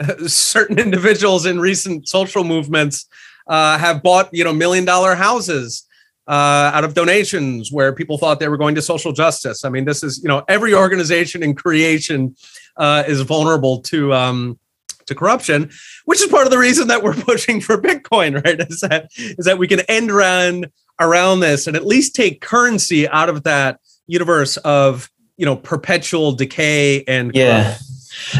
[0.26, 3.06] certain individuals in recent social movements
[3.46, 5.84] uh, have bought you know million dollar houses
[6.28, 9.64] uh, out of donations where people thought they were going to social justice.
[9.64, 12.36] I mean, this is you know every organization in creation
[12.76, 14.58] uh, is vulnerable to um,
[15.06, 15.70] to corruption,
[16.04, 18.44] which is part of the reason that we're pushing for Bitcoin.
[18.44, 18.60] Right?
[18.60, 20.66] Is that is that we can end run
[21.00, 26.32] around this and at least take currency out of that universe of you know perpetual
[26.32, 27.76] decay and Yeah.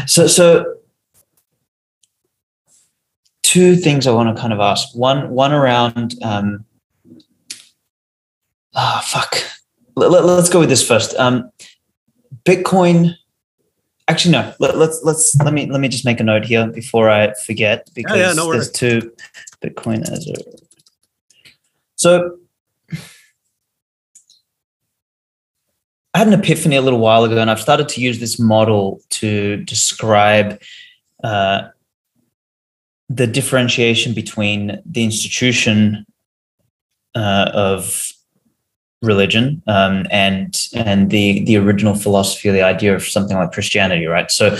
[0.07, 0.77] So so
[3.43, 4.95] two things I want to kind of ask.
[4.95, 6.65] One one around um
[8.77, 9.43] ah fuck.
[9.95, 11.13] Let, let, us go with this first.
[11.15, 11.51] Um
[12.45, 13.15] Bitcoin
[14.07, 14.53] actually no.
[14.59, 17.89] Let, let's let's let me let me just make a note here before I forget
[17.93, 19.11] because yeah, no there's two
[19.61, 20.35] Bitcoin as a
[21.97, 22.37] so
[26.13, 29.01] I had an epiphany a little while ago, and I've started to use this model
[29.09, 30.59] to describe
[31.23, 31.67] uh,
[33.09, 36.05] the differentiation between the institution
[37.13, 38.11] uh, of
[39.01, 44.05] religion um, and and the the original philosophy or the idea of something like Christianity,
[44.05, 44.31] right?
[44.31, 44.57] So,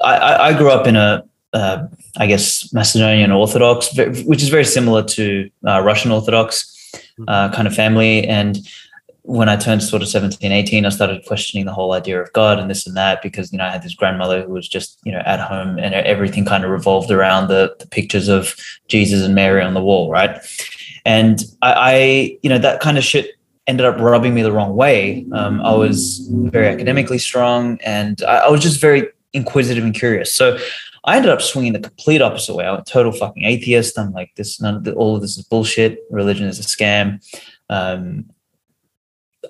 [0.00, 4.64] I, I I grew up in a uh, I guess Macedonian Orthodox, which is very
[4.64, 6.92] similar to uh, Russian Orthodox
[7.26, 8.58] uh, kind of family, and
[9.28, 12.58] when I turned sort of 17, 18, I started questioning the whole idea of God
[12.58, 15.12] and this and that because, you know, I had this grandmother who was just, you
[15.12, 18.56] know, at home and everything kind of revolved around the, the pictures of
[18.88, 20.38] Jesus and Mary on the wall, right?
[21.04, 23.37] And I, I you know, that kind of shit
[23.68, 25.26] ended up rubbing me the wrong way.
[25.32, 30.34] Um, I was very academically strong and I, I was just very inquisitive and curious.
[30.34, 30.58] So
[31.04, 32.66] I ended up swinging the complete opposite way.
[32.66, 33.98] I'm a total fucking atheist.
[33.98, 36.00] I'm like, this, none of the, all of this is bullshit.
[36.10, 37.22] Religion is a scam.
[37.70, 38.30] Um,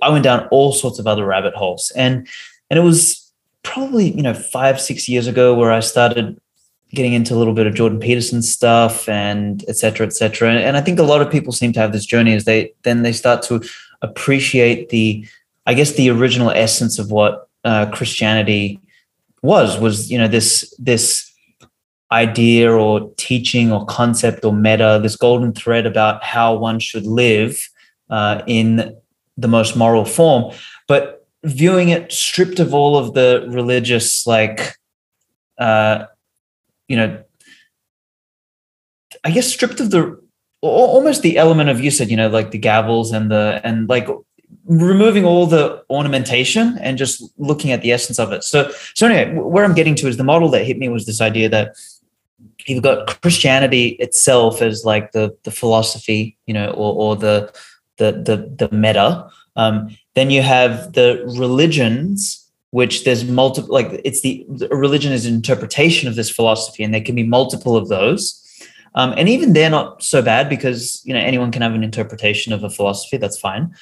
[0.02, 2.28] I went down all sorts of other rabbit holes, and
[2.70, 6.38] and it was probably you know five six years ago where I started
[6.90, 10.52] getting into a little bit of Jordan Peterson stuff and et cetera, et cetera.
[10.52, 13.02] And I think a lot of people seem to have this journey as they then
[13.02, 13.62] they start to
[14.02, 15.26] appreciate the,
[15.66, 18.80] I guess, the original essence of what uh, Christianity
[19.42, 21.28] was was you know this this
[22.10, 27.68] idea or teaching or concept or meta, this golden thread about how one should live
[28.08, 28.96] uh, in
[29.36, 30.52] the most moral form,
[30.86, 34.74] but viewing it stripped of all of the religious, like,
[35.58, 36.06] uh,
[36.88, 37.22] you know,
[39.22, 40.20] I guess stripped of the
[40.60, 44.08] almost the element of you said, you know, like the gavels and the and like
[44.64, 48.44] removing all the ornamentation and just looking at the essence of it.
[48.44, 51.20] So, so anyway, where I'm getting to is the model that hit me was this
[51.20, 51.76] idea that
[52.66, 57.52] you've got Christianity itself as like the the philosophy, you know, or or the
[57.96, 59.28] the the the meta.
[59.56, 63.72] Um, then you have the religions, which there's multiple.
[63.72, 67.24] Like it's the, the religion is an interpretation of this philosophy, and there can be
[67.24, 68.44] multiple of those.
[68.98, 72.52] Um, and even they're not so bad because you know anyone can have an interpretation
[72.52, 73.16] of a philosophy.
[73.16, 73.74] That's fine.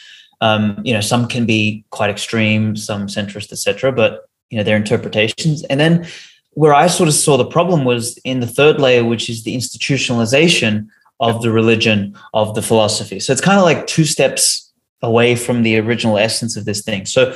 [0.42, 3.90] Um, you know, some can be quite extreme, some centrist, etc.
[3.92, 5.64] But you know, their interpretations.
[5.64, 6.06] And then
[6.50, 9.56] where I sort of saw the problem was in the third layer, which is the
[9.56, 10.86] institutionalization
[11.18, 13.18] of the religion of the philosophy.
[13.18, 14.70] So it's kind of like two steps
[15.02, 17.06] away from the original essence of this thing.
[17.06, 17.34] So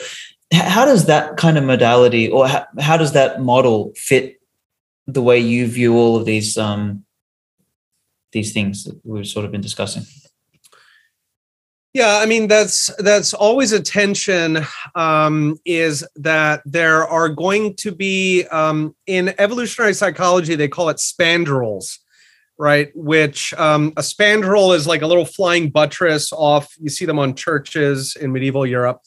[0.53, 4.41] how does that kind of modality or how, how does that model fit
[5.07, 7.05] the way you view all of these um,
[8.33, 10.05] these things that we've sort of been discussing?
[11.93, 14.59] Yeah, I mean that's that's always a tension.
[14.95, 20.99] Um, is that there are going to be um, in evolutionary psychology they call it
[20.99, 21.99] spandrels,
[22.59, 22.93] right?
[22.95, 26.73] Which um, a spandrel is like a little flying buttress off.
[26.79, 29.01] You see them on churches in medieval Europe.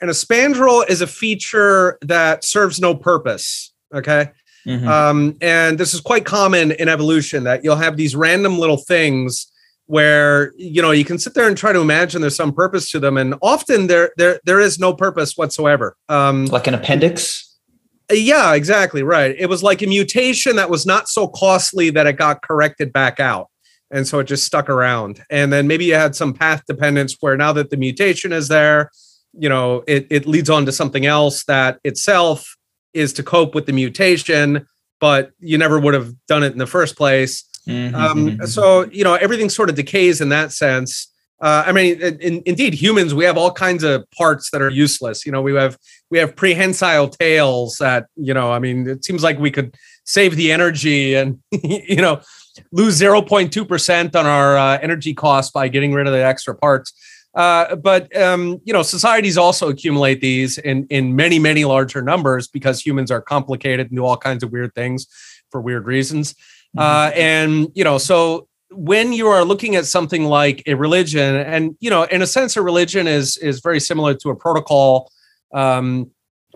[0.00, 3.72] And a spandrel is a feature that serves no purpose.
[3.92, 4.30] Okay.
[4.66, 4.88] Mm-hmm.
[4.88, 9.50] Um, and this is quite common in evolution that you'll have these random little things
[9.86, 13.00] where you know you can sit there and try to imagine there's some purpose to
[13.00, 17.50] them and often there there there is no purpose whatsoever um like an appendix
[18.12, 19.34] yeah, exactly right.
[19.38, 23.20] It was like a mutation that was not so costly that it got corrected back
[23.20, 23.48] out.
[23.90, 25.24] And so it just stuck around.
[25.30, 28.90] And then maybe you had some path dependence where now that the mutation is there,
[29.32, 32.56] you know, it, it leads on to something else that itself
[32.94, 34.66] is to cope with the mutation,
[35.00, 37.44] but you never would have done it in the first place.
[37.68, 37.94] Mm-hmm.
[37.94, 38.44] Um, mm-hmm.
[38.46, 41.10] so, you know, everything sort of decays in that sense.
[41.40, 45.24] Uh, I mean, in, indeed, humans we have all kinds of parts that are useless.
[45.24, 45.78] You know, we have
[46.10, 48.52] we have prehensile tails that you know.
[48.52, 49.74] I mean, it seems like we could
[50.04, 52.20] save the energy and you know
[52.72, 56.22] lose zero point two percent on our uh, energy cost by getting rid of the
[56.22, 56.92] extra parts.
[57.34, 62.48] Uh, but um, you know, societies also accumulate these in in many many larger numbers
[62.48, 65.06] because humans are complicated and do all kinds of weird things
[65.50, 66.34] for weird reasons.
[66.34, 66.78] Mm-hmm.
[66.80, 71.76] Uh, and you know, so when you are looking at something like a religion and
[71.80, 75.10] you know in a sense a religion is is very similar to a protocol
[75.52, 76.08] um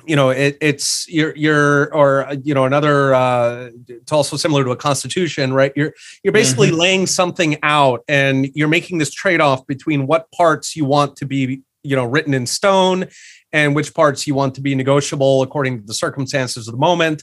[0.07, 4.71] you know it, it's you're you're or you know another uh it's also similar to
[4.71, 5.73] a constitution right?
[5.77, 6.81] You're you're basically mm-hmm.
[6.81, 11.63] laying something out and you're making this trade-off between what parts you want to be
[11.83, 13.07] you know written in stone
[13.53, 17.23] and which parts you want to be negotiable according to the circumstances of the moment.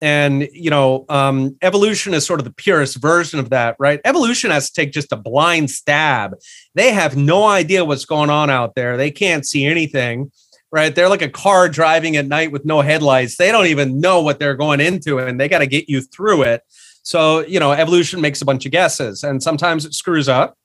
[0.00, 4.00] And you know um, evolution is sort of the purest version of that right?
[4.04, 6.36] Evolution has to take just a blind stab.
[6.74, 8.96] They have no idea what's going on out there.
[8.96, 10.30] They can't see anything
[10.70, 14.22] right they're like a car driving at night with no headlights they don't even know
[14.22, 16.62] what they're going into and they got to get you through it
[17.02, 20.56] so you know evolution makes a bunch of guesses and sometimes it screws up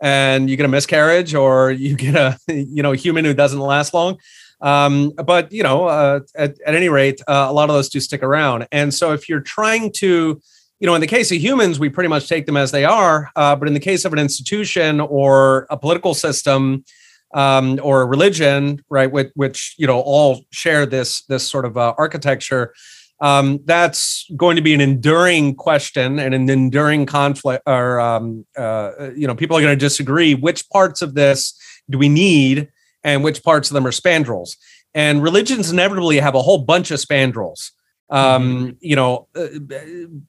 [0.00, 3.94] and you get a miscarriage or you get a you know human who doesn't last
[3.94, 4.18] long
[4.60, 8.00] um, but you know, uh, at, at, any rate, uh, a lot of those do
[8.00, 8.66] stick around.
[8.72, 10.40] And so if you're trying to,
[10.80, 13.30] you know, in the case of humans, we pretty much take them as they are.
[13.36, 16.84] Uh, but in the case of an institution or a political system
[17.34, 21.76] um, or a religion, right, which, which, you know all share this this sort of
[21.76, 22.72] uh, architecture.
[23.20, 29.10] Um, that's going to be an enduring question and an enduring conflict or um, uh,
[29.14, 31.58] you know people are going to disagree which parts of this
[31.90, 32.68] do we need
[33.02, 34.56] and which parts of them are spandrels.
[34.94, 37.70] And religions inevitably have a whole bunch of spandrels.
[38.10, 38.70] Um, mm-hmm.
[38.80, 39.46] You know, uh,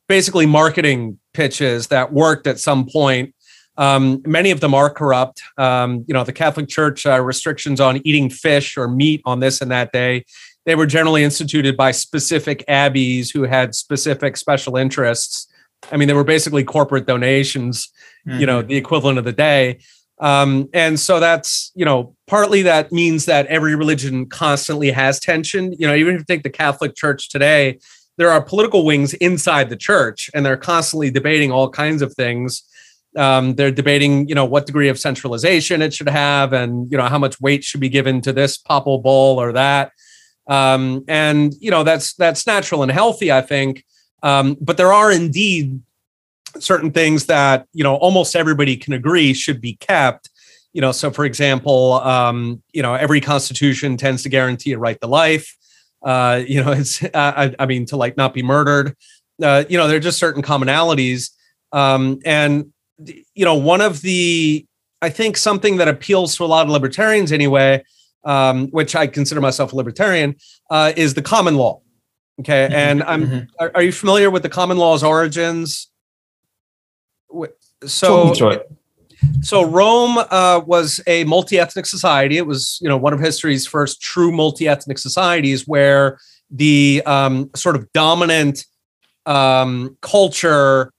[0.07, 3.35] basically marketing pitches that worked at some point.
[3.77, 5.41] Um, many of them are corrupt.
[5.57, 9.61] Um, you know, the Catholic Church uh, restrictions on eating fish or meat on this
[9.61, 10.25] and that day.
[10.65, 15.47] They were generally instituted by specific abbeys who had specific special interests.
[15.91, 17.89] I mean, they were basically corporate donations.
[18.27, 18.39] Mm-hmm.
[18.39, 18.69] You know, mm-hmm.
[18.69, 19.79] the equivalent of the day.
[20.19, 25.73] Um, and so that's, you know, partly that means that every religion constantly has tension.
[25.73, 27.79] You know, even if you take the Catholic Church today,
[28.17, 32.63] there are political wings inside the church and they're constantly debating all kinds of things.
[33.15, 37.05] Um, they're debating, you know, what degree of centralization it should have and, you know,
[37.05, 39.91] how much weight should be given to this papal bull or that.
[40.47, 43.85] Um, and, you know, that's, that's natural and healthy, I think.
[44.21, 45.81] Um, but there are indeed
[46.59, 50.29] certain things that you know almost everybody can agree should be kept
[50.73, 54.99] you know so for example um, you know every constitution tends to guarantee a right
[55.01, 55.55] to life
[56.03, 58.95] uh, you know it's uh, I, I, mean to like not be murdered
[59.41, 61.31] uh, you know there are just certain commonalities
[61.71, 64.65] um, and you know one of the
[65.01, 67.83] i think something that appeals to a lot of libertarians anyway
[68.23, 70.35] um, which i consider myself a libertarian
[70.69, 71.81] uh, is the common law
[72.39, 72.73] okay mm-hmm.
[72.73, 73.45] and i'm mm-hmm.
[73.59, 75.89] are, are you familiar with the common law's origins
[77.85, 78.33] so
[79.41, 82.37] so Rome uh, was a multi-ethnic society.
[82.37, 86.19] It was, you know, one of history's first true multi-ethnic societies where
[86.51, 88.65] the um, sort of dominant
[89.25, 90.91] um, culture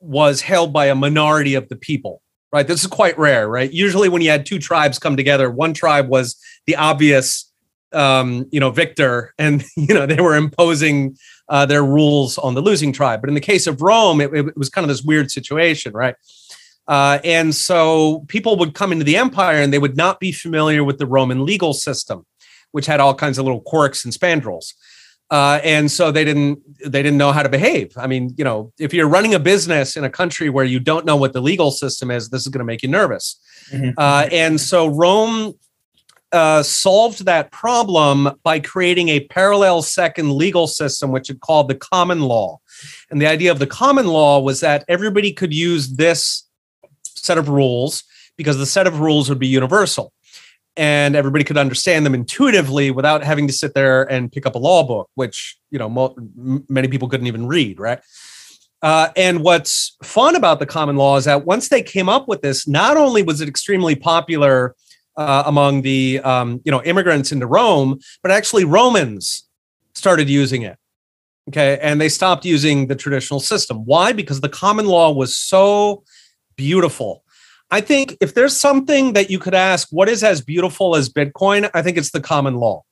[0.00, 2.22] was held by a minority of the people.
[2.50, 2.66] Right.
[2.66, 3.46] This is quite rare.
[3.46, 3.70] Right.
[3.70, 6.36] Usually, when you had two tribes come together, one tribe was
[6.66, 7.52] the obvious,
[7.92, 11.16] um, you know, victor, and you know they were imposing
[11.48, 13.20] uh, their rules on the losing tribe.
[13.20, 16.14] But in the case of Rome, it, it was kind of this weird situation, right?
[16.86, 20.82] Uh, and so people would come into the empire and they would not be familiar
[20.82, 22.24] with the Roman legal system,
[22.72, 24.72] which had all kinds of little quirks and spandrels.
[25.30, 27.92] Uh, and so they didn't they didn't know how to behave.
[27.96, 31.04] I mean, you know, if you're running a business in a country where you don't
[31.04, 33.38] know what the legal system is, this is going to make you nervous.
[33.70, 33.90] Mm-hmm.
[33.98, 35.54] Uh, and so Rome
[36.32, 41.74] uh, solved that problem by creating a parallel second legal system, which it called the
[41.74, 42.60] common law.
[43.10, 46.44] And the idea of the common law was that everybody could use this
[47.04, 48.04] set of rules
[48.36, 50.12] because the set of rules would be universal
[50.78, 54.58] and everybody could understand them intuitively without having to sit there and pick up a
[54.58, 56.14] law book, which you know mo-
[56.68, 57.98] many people couldn't even read, right?
[58.80, 62.42] Uh, and what's fun about the common law is that once they came up with
[62.42, 64.76] this, not only was it extremely popular
[65.16, 69.48] uh, among the um, you know immigrants into Rome, but actually Romans
[69.94, 70.78] started using it.
[71.48, 73.78] Okay, and they stopped using the traditional system.
[73.84, 74.12] Why?
[74.12, 76.04] Because the common law was so
[76.56, 77.24] beautiful.
[77.70, 81.70] I think if there's something that you could ask, what is as beautiful as Bitcoin?
[81.74, 82.82] I think it's the common law.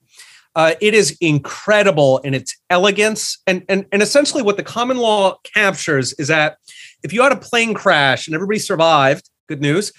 [0.54, 3.38] Uh, it is incredible in its elegance.
[3.46, 6.58] And, and, and essentially, what the common law captures is that
[7.02, 9.92] if you had a plane crash and everybody survived, good news,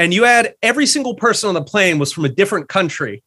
[0.00, 3.22] and you had every single person on the plane was from a different country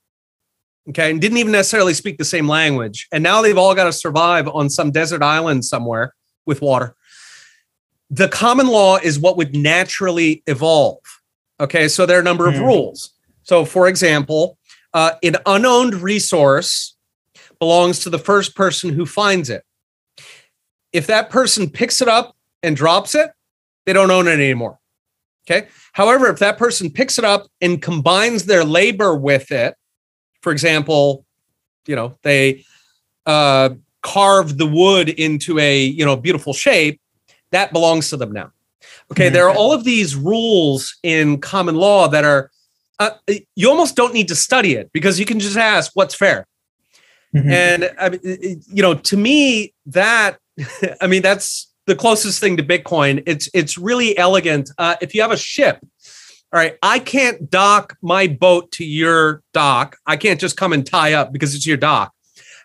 [0.89, 3.93] okay and didn't even necessarily speak the same language and now they've all got to
[3.93, 6.13] survive on some desert island somewhere
[6.45, 6.95] with water
[8.15, 10.99] the common law is what would naturally evolve
[11.59, 12.65] okay so there are a number of mm.
[12.65, 14.57] rules so for example
[14.93, 16.95] uh, an unowned resource
[17.59, 19.63] belongs to the first person who finds it
[20.91, 23.31] if that person picks it up and drops it
[23.85, 24.79] they don't own it anymore
[25.49, 25.67] Okay.
[25.91, 29.75] However, if that person picks it up and combines their labor with it,
[30.41, 31.25] for example,
[31.85, 32.63] you know, they
[33.25, 36.99] uh, carve the wood into a, you know, beautiful shape,
[37.53, 38.51] that belongs to them now.
[39.11, 39.27] Okay.
[39.27, 39.33] Mm-hmm.
[39.33, 42.51] There are all of these rules in common law that are,
[42.99, 43.11] uh,
[43.55, 46.45] you almost don't need to study it because you can just ask what's fair.
[47.33, 47.51] Mm-hmm.
[47.51, 50.37] And, uh, you know, to me, that,
[51.01, 53.23] I mean, that's, the closest thing to Bitcoin.
[53.25, 54.71] It's it's really elegant.
[54.77, 55.79] Uh, if you have a ship,
[56.51, 59.97] all right, I can't dock my boat to your dock.
[60.05, 62.13] I can't just come and tie up because it's your dock.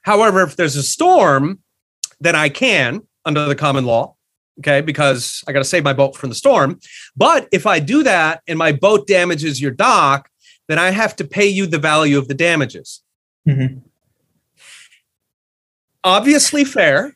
[0.02, 1.60] However, if there's a storm,
[2.20, 4.14] then I can under the common law.
[4.60, 6.80] Okay, because I got to save my boat from the storm.
[7.16, 10.28] But if I do that and my boat damages your dock,
[10.66, 13.02] then I have to pay you the value of the damages.
[13.46, 13.78] Mm-hmm.
[16.04, 17.14] Obviously fair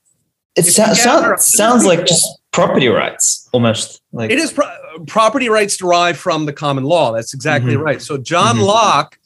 [0.57, 4.71] it so, so, sounds like just property rights almost like it is pro-
[5.07, 7.83] property rights derived from the common law that's exactly mm-hmm.
[7.83, 8.65] right so john mm-hmm.
[8.65, 9.19] locke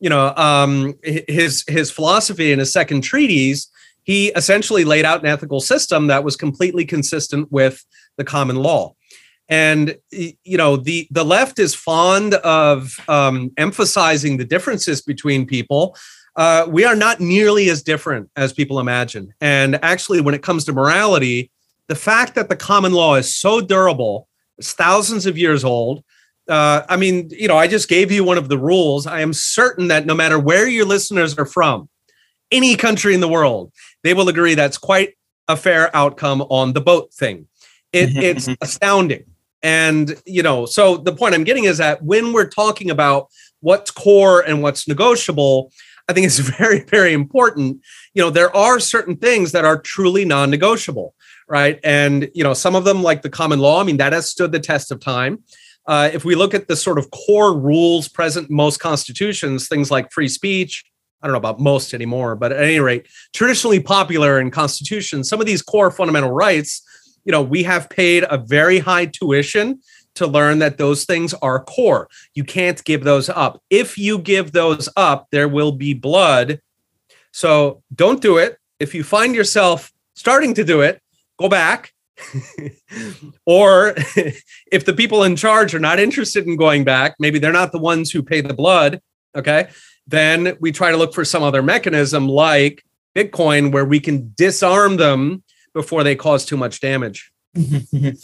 [0.00, 3.70] you know um, his his philosophy in his second treatise
[4.04, 7.84] he essentially laid out an ethical system that was completely consistent with
[8.16, 8.94] the common law
[9.48, 15.96] And you know, the the left is fond of um, emphasizing the differences between people.
[16.36, 19.34] Uh, we are not nearly as different as people imagine.
[19.40, 21.50] And actually, when it comes to morality,
[21.88, 24.26] the fact that the common law is so durable,
[24.56, 26.02] it's thousands of years old.
[26.48, 29.06] Uh, I mean, you know, I just gave you one of the rules.
[29.06, 31.88] I am certain that no matter where your listeners are from,
[32.50, 33.72] any country in the world,
[34.02, 35.14] they will agree that's quite
[35.48, 37.46] a fair outcome on the boat thing.
[37.92, 39.24] It, it's astounding.
[39.62, 43.28] And, you know, so the point I'm getting is that when we're talking about
[43.60, 45.72] what's core and what's negotiable,
[46.08, 47.80] I think it's very, very important.
[48.14, 51.14] You know, there are certain things that are truly non negotiable,
[51.48, 51.78] right?
[51.84, 54.52] And, you know, some of them, like the common law, I mean, that has stood
[54.52, 55.44] the test of time.
[55.86, 59.90] Uh, if we look at the sort of core rules present in most constitutions, things
[59.90, 60.84] like free speech,
[61.22, 65.40] I don't know about most anymore, but at any rate, traditionally popular in constitutions, some
[65.40, 66.82] of these core fundamental rights
[67.24, 69.80] you know, we have paid a very high tuition
[70.14, 72.08] to learn that those things are core.
[72.34, 73.62] You can't give those up.
[73.70, 76.60] If you give those up, there will be blood.
[77.32, 78.58] So don't do it.
[78.78, 81.00] If you find yourself starting to do it,
[81.38, 81.92] go back.
[83.46, 83.94] or
[84.70, 87.78] if the people in charge are not interested in going back, maybe they're not the
[87.78, 89.00] ones who pay the blood,
[89.34, 89.68] okay?
[90.06, 92.84] Then we try to look for some other mechanism like
[93.14, 95.42] Bitcoin where we can disarm them
[95.74, 97.32] before they cause too much damage.
[97.54, 98.18] the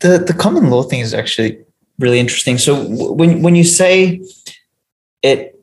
[0.00, 1.58] the common law thing is actually
[1.98, 2.58] really interesting.
[2.58, 4.22] So when when you say
[5.22, 5.58] it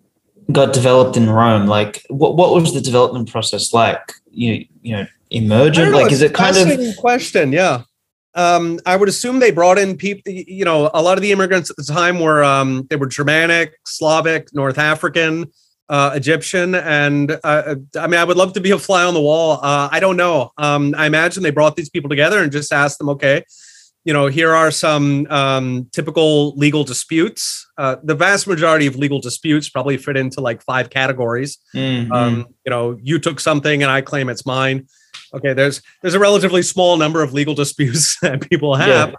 [0.51, 4.01] got developed in Rome, like what what was the development process like?
[4.31, 5.91] You you know, emergent.
[5.91, 7.51] Know, like is it kind of question?
[7.51, 7.83] Yeah.
[8.35, 10.31] Um, I would assume they brought in people.
[10.31, 13.77] You know, a lot of the immigrants at the time were um, they were Germanic,
[13.85, 15.51] Slavic, North African
[15.89, 16.75] uh, Egyptian.
[16.75, 19.59] And uh, I mean, I would love to be a fly on the wall.
[19.61, 20.51] Uh, I don't know.
[20.57, 23.43] Um, I imagine they brought these people together and just asked them, okay,
[24.05, 27.65] you know, here are some um, typical legal disputes.
[27.77, 31.57] Uh, the vast majority of legal disputes probably fit into like five categories.
[31.73, 32.11] Mm-hmm.
[32.11, 34.87] Um, you know, you took something and I claim it's mine.
[35.33, 39.09] Okay, there's there's a relatively small number of legal disputes that people have.
[39.09, 39.15] Yeah.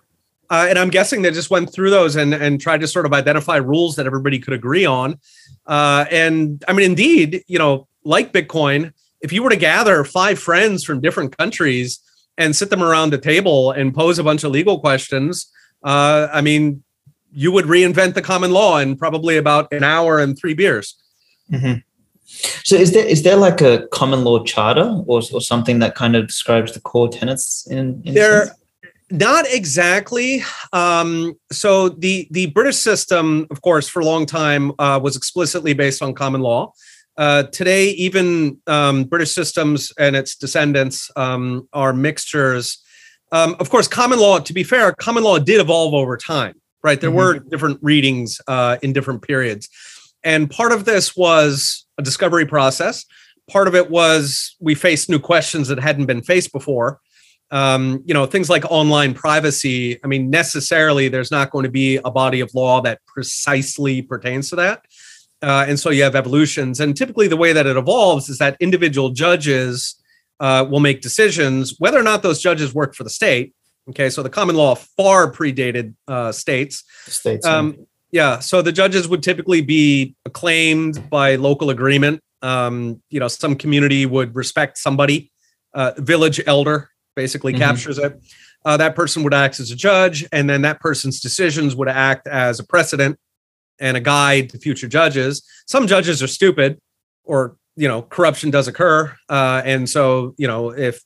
[0.51, 3.15] Uh, and I'm guessing they just went through those and, and tried to sort of
[3.15, 5.19] identify rules that everybody could agree on.
[5.67, 8.93] Uh, and I mean, indeed, you know, like Bitcoin,
[9.23, 11.99] if you were to gather five friends from different countries
[12.37, 15.51] and sit them around the table and pose a bunch of legal questions,
[15.83, 16.85] uh, I mean,
[17.33, 20.95] you would reinvent the common law in probably about an hour and three beers.
[21.51, 21.79] Mm-hmm.
[22.25, 26.17] So, is there is there like a common law charter or, or something that kind
[26.17, 28.47] of describes the core tenets in, in there?
[28.47, 28.59] Sense?
[29.11, 30.43] Not exactly.
[30.73, 35.75] Um, so the the British system, of course, for a long time uh, was explicitly
[35.75, 36.73] based on common law.
[37.17, 42.83] Uh, today, even um, British systems and its descendants um, are mixtures.
[43.31, 44.39] Um, of course, common law.
[44.39, 46.61] To be fair, common law did evolve over time.
[46.83, 47.17] Right, there mm-hmm.
[47.17, 49.69] were different readings uh, in different periods,
[50.23, 53.05] and part of this was a discovery process.
[53.51, 57.01] Part of it was we faced new questions that hadn't been faced before.
[57.51, 61.99] Um, you know things like online privacy i mean necessarily there's not going to be
[61.99, 64.85] a body of law that precisely pertains to that.
[65.43, 66.81] Uh, and so you have evolutions.
[66.81, 70.03] And typically the way that it evolves is that individual judges
[70.41, 73.55] uh, will make decisions whether or not those judges work for the state.
[73.91, 76.83] Okay so the common law far predated uh, states.
[77.07, 83.21] States um, yeah so the judges would typically be acclaimed by local agreement um, you
[83.21, 85.31] know some community would respect somebody
[85.75, 87.63] uh, village elder basically mm-hmm.
[87.63, 88.21] captures it.
[88.65, 92.27] Uh, that person would act as a judge, and then that person's decisions would act
[92.27, 93.19] as a precedent
[93.79, 95.43] and a guide to future judges.
[95.67, 96.81] Some judges are stupid,
[97.25, 101.03] or you know, corruption does occur, uh, and so you know, if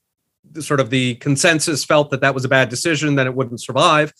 [0.60, 4.12] sort of the consensus felt that that was a bad decision, then it wouldn't survive.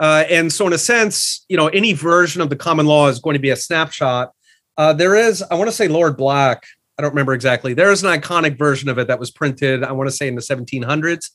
[0.00, 3.20] Uh, and so, in a sense, you know, any version of the common law is
[3.20, 4.32] going to be a snapshot.
[4.76, 6.64] Uh, there is, I want to say, Lord Black
[6.98, 7.74] I don't remember exactly.
[7.74, 10.36] There is an iconic version of it that was printed, I want to say in
[10.36, 11.30] the 1700s,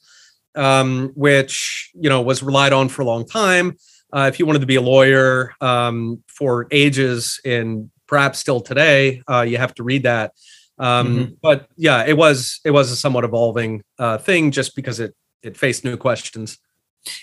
[0.55, 3.78] um, which you know was relied on for a long time.
[4.12, 9.22] Uh, if you wanted to be a lawyer um, for ages, and perhaps still today,
[9.30, 10.34] uh, you have to read that.
[10.80, 11.34] Um, mm-hmm.
[11.41, 15.57] But yeah, it was it was a somewhat evolving uh, thing, just because it it
[15.57, 16.57] faced new questions.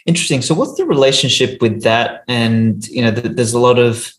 [0.07, 0.43] Interesting.
[0.43, 2.25] So, what's the relationship with that?
[2.29, 4.13] And you know, there's a lot of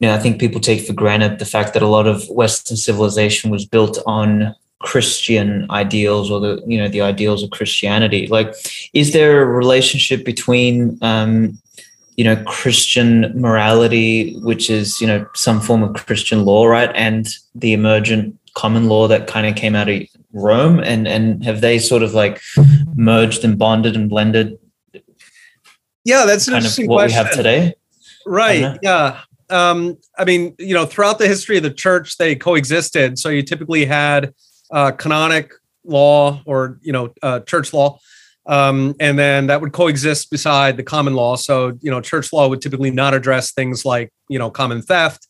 [0.00, 2.76] you know, I think people take for granted the fact that a lot of Western
[2.76, 8.28] civilization was built on Christian ideals or the you know the ideals of Christianity.
[8.28, 8.54] Like,
[8.92, 11.58] is there a relationship between um,
[12.16, 17.26] you know Christian morality, which is you know some form of Christian law, right, and
[17.56, 20.02] the emergent common law that kind of came out of
[20.32, 22.40] Rome, and and have they sort of like
[22.94, 24.58] merged and bonded and blended
[26.04, 27.18] Yeah, that's an kind of interesting what question.
[27.18, 27.74] we have today?
[28.26, 28.78] Right.
[28.82, 29.20] Yeah.
[29.50, 33.18] Um, I mean, you know, throughout the history of the church, they coexisted.
[33.18, 34.34] So you typically had
[34.70, 35.52] uh, canonic
[35.84, 37.98] law or you know uh, church law,
[38.46, 41.36] um, and then that would coexist beside the common law.
[41.36, 45.26] So you know, church law would typically not address things like you know common theft.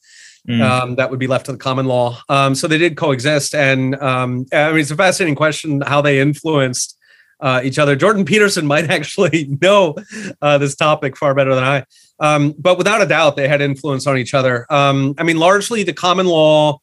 [0.49, 0.63] Mm.
[0.63, 2.19] Um, that would be left to the common law.
[2.29, 6.21] Um, so they did coexist, and um, I mean, it's a fascinating question how they
[6.21, 6.99] influenced
[7.41, 7.97] uh, each other.
[7.97, 9.95] Jordan Peterson might actually know
[10.43, 11.85] uh, this topic far better than I.
[12.21, 14.67] Um, but without a doubt, they had influence on each other.
[14.71, 16.81] Um, I mean, largely the common law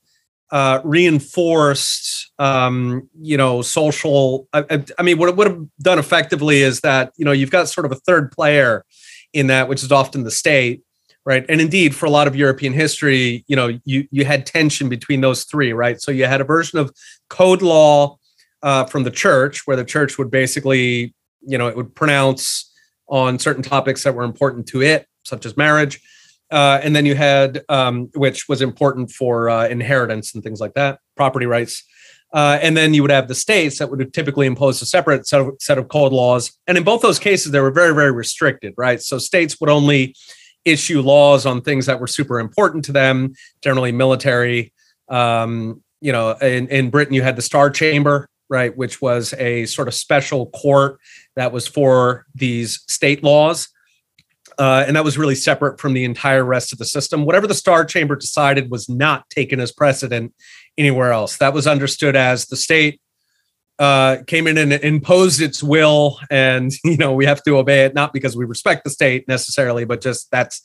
[0.51, 4.47] uh, reinforced, um, you know, social.
[4.53, 7.51] I, I, I mean, what it would have done effectively is that you know you've
[7.51, 8.85] got sort of a third player
[9.33, 10.83] in that, which is often the state,
[11.25, 11.45] right?
[11.49, 15.21] And indeed, for a lot of European history, you know, you you had tension between
[15.21, 15.99] those three, right?
[15.99, 16.91] So you had a version of
[17.29, 18.17] code law
[18.61, 22.71] uh, from the church, where the church would basically, you know, it would pronounce
[23.07, 26.01] on certain topics that were important to it, such as marriage.
[26.51, 30.73] Uh, and then you had, um, which was important for uh, inheritance and things like
[30.75, 31.83] that, property rights.
[32.33, 35.41] Uh, and then you would have the states that would typically impose a separate set
[35.41, 36.51] of, set of code laws.
[36.67, 39.01] And in both those cases, they were very, very restricted, right?
[39.01, 40.15] So states would only
[40.65, 44.73] issue laws on things that were super important to them, generally military.
[45.07, 49.65] Um, you know, in, in Britain, you had the Star Chamber, right, which was a
[49.65, 50.99] sort of special court
[51.35, 53.69] that was for these state laws.
[54.57, 57.25] Uh, and that was really separate from the entire rest of the system.
[57.25, 60.33] Whatever the Star Chamber decided was not taken as precedent
[60.77, 61.37] anywhere else.
[61.37, 63.01] That was understood as the state
[63.79, 67.93] uh, came in and imposed its will, and you know we have to obey it,
[67.93, 70.61] not because we respect the state necessarily, but just that's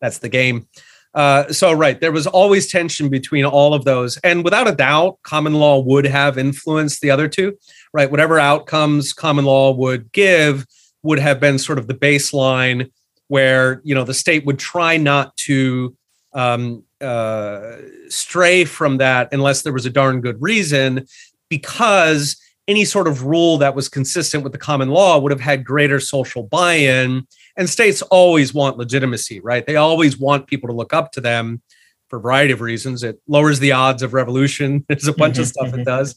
[0.00, 0.66] that's the game.
[1.12, 5.18] Uh, so right, there was always tension between all of those, and without a doubt,
[5.22, 7.56] common law would have influenced the other two.
[7.92, 10.66] Right, whatever outcomes common law would give
[11.02, 12.90] would have been sort of the baseline
[13.28, 15.96] where you know the state would try not to
[16.32, 17.76] um, uh,
[18.08, 21.06] stray from that unless there was a darn good reason,
[21.48, 22.36] because
[22.70, 25.98] any sort of rule that was consistent with the common law would have had greater
[25.98, 27.26] social buy-in.
[27.56, 29.66] And states always want legitimacy, right?
[29.66, 31.60] They always want people to look up to them
[32.08, 33.02] for a variety of reasons.
[33.02, 34.84] It lowers the odds of revolution.
[34.88, 36.14] There's a bunch of stuff it does.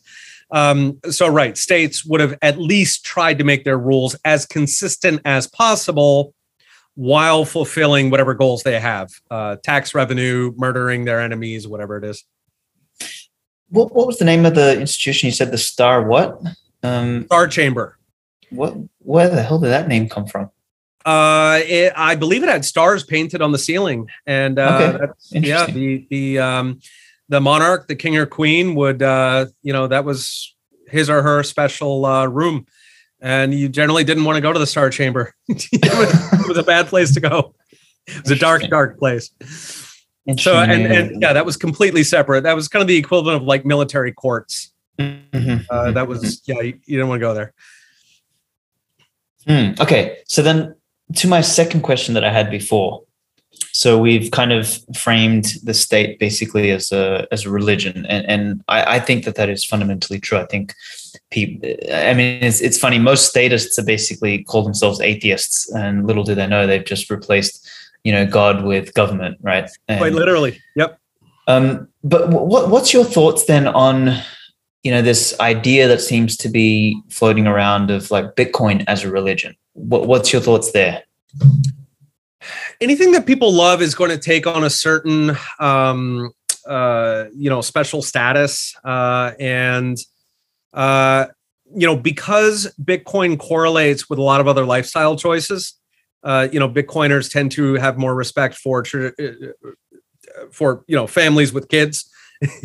[0.52, 5.22] Um, so, right, states would have at least tried to make their rules as consistent
[5.26, 6.36] as possible
[6.94, 12.24] while fulfilling whatever goals they have uh, tax revenue, murdering their enemies, whatever it is.
[13.74, 15.26] What, what was the name of the institution?
[15.28, 16.40] You said the Star what?
[16.84, 17.98] Um, Star Chamber.
[18.52, 18.76] what?
[19.00, 20.52] Where the hell did that name come from?
[21.04, 24.98] Uh, it, I believe it had stars painted on the ceiling, and uh, Okay.
[25.00, 26.80] that's, yeah, the the um,
[27.30, 30.56] the monarch, the king or queen, would uh, you know that was
[30.88, 32.68] his or her special uh, room,
[33.20, 35.34] and you generally didn't want to go to the Star Chamber.
[35.50, 37.56] it, was, it was a bad place to go.
[38.08, 39.32] It was a dark, dark place.
[40.40, 42.44] So and, and yeah, that was completely separate.
[42.44, 44.72] That was kind of the equivalent of like military courts.
[44.98, 47.54] Mhm, Uh, that was yeah, you, you didn't want to go there.
[49.48, 50.76] Hmm, okay, so then
[51.16, 53.04] to my second question that I had before.
[53.72, 58.64] So we've kind of framed the state basically as a as a religion, and and
[58.68, 60.38] I, I think that that is fundamentally true.
[60.38, 60.74] I think
[61.32, 61.70] people.
[61.92, 63.00] I mean, it's it's funny.
[63.00, 67.63] Most statists are basically call themselves atheists, and little do they know they've just replaced,
[68.04, 69.70] you know, God with government, right?
[69.88, 70.60] And, Quite literally.
[70.76, 71.00] Yep.
[71.48, 74.18] Um, but what what's your thoughts then on
[74.84, 79.10] you know this idea that seems to be floating around of like Bitcoin as a
[79.10, 79.56] religion?
[79.74, 81.04] What, what's your thoughts there?
[82.82, 86.32] anything that people love is going to take on a certain um
[86.68, 89.98] uh you know special status uh and
[90.74, 91.26] uh
[91.76, 95.76] you know because bitcoin correlates with a lot of other lifestyle choices
[96.24, 99.30] uh you know bitcoiners tend to have more respect for uh,
[100.52, 102.10] for you know families with kids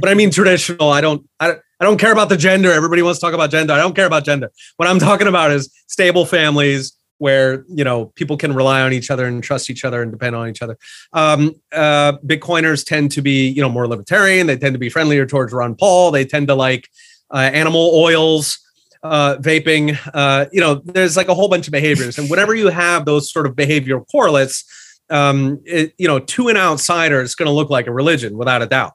[0.00, 0.90] but I mean traditional.
[0.90, 2.72] I don't, I don't, I don't care about the gender.
[2.72, 3.72] Everybody wants to talk about gender.
[3.72, 4.50] I don't care about gender.
[4.76, 9.10] What I'm talking about is stable families where you know people can rely on each
[9.10, 10.76] other and trust each other and depend on each other.
[11.12, 14.46] Um, uh, Bitcoiners tend to be you know more libertarian.
[14.46, 16.10] They tend to be friendlier towards Ron Paul.
[16.10, 16.88] They tend to like
[17.32, 18.58] uh, animal oils.
[19.02, 22.68] Uh, vaping, uh, you know, there's like a whole bunch of behaviors, and whenever you
[22.68, 24.62] have those sort of behavioral correlates,
[25.08, 28.60] um, it, you know, to an outsider, it's going to look like a religion without
[28.60, 28.92] a doubt.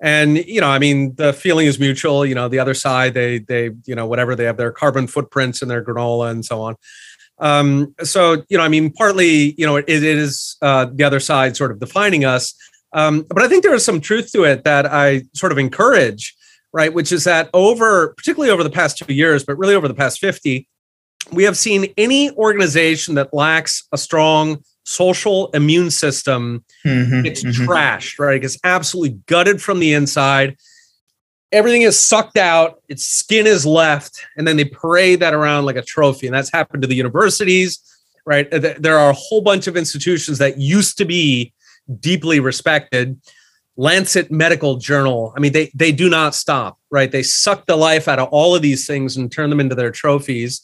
[0.00, 2.24] And you know, I mean, the feeling is mutual.
[2.24, 5.60] You know, the other side, they they you know whatever they have their carbon footprints
[5.60, 6.76] and their granola and so on.
[7.38, 11.20] Um, so you know, I mean, partly you know it, it is uh, the other
[11.20, 12.54] side sort of defining us,
[12.92, 16.36] um, but I think there is some truth to it that I sort of encourage,
[16.78, 16.94] right?
[16.94, 20.20] Which is that over, particularly over the past two years, but really over the past
[20.20, 20.68] fifty,
[21.32, 27.66] we have seen any organization that lacks a strong social immune system Mhm, it's mhm.
[27.66, 28.36] trashed, right?
[28.36, 30.56] It gets absolutely gutted from the inside.
[31.50, 35.76] Everything is sucked out, its skin is left, and then they parade that around like
[35.76, 36.28] a trophy.
[36.28, 37.80] And that's happened to the universities,
[38.24, 38.48] right?
[38.52, 41.52] There are a whole bunch of institutions that used to be
[41.98, 43.20] deeply respected.
[43.78, 45.32] Lancet Medical Journal.
[45.36, 47.10] I mean, they they do not stop, right?
[47.10, 49.92] They suck the life out of all of these things and turn them into their
[49.92, 50.60] trophies.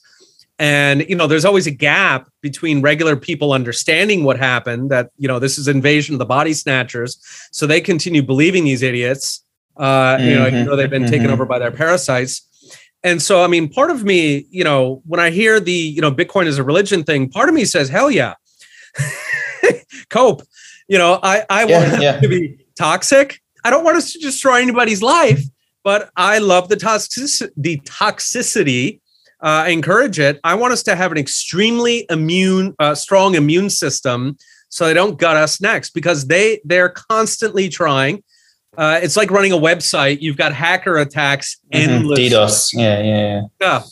[0.58, 4.90] And you know, there's always a gap between regular people understanding what happened.
[4.90, 7.16] That you know, this is invasion of the body snatchers,
[7.52, 9.44] so they continue believing these idiots.
[9.76, 11.32] Uh, you know, even though they've been taken mhm.
[11.32, 12.48] over by their parasites.
[13.02, 16.10] And so, I mean, part of me, you know, when I hear the you know
[16.10, 18.34] Bitcoin is a religion thing, part of me says, hell yeah,
[20.10, 20.42] cope.
[20.88, 22.20] You know, I I Yeah, want yeah.
[22.20, 23.40] to be toxic.
[23.64, 25.42] I don't want us to destroy anybody's life,
[25.82, 29.00] but I love the toxic the toxicity.
[29.42, 30.40] Uh, I encourage it.
[30.44, 34.36] I want us to have an extremely immune, uh, strong immune system,
[34.68, 38.22] so they don't gut us next because they they're constantly trying.
[38.76, 40.20] Uh, it's like running a website.
[40.20, 41.88] You've got hacker attacks Mhm.
[41.88, 42.18] endless.
[42.18, 42.70] DDoS.
[42.74, 43.40] Yeah, yeah, yeah.
[43.60, 43.82] Yeah.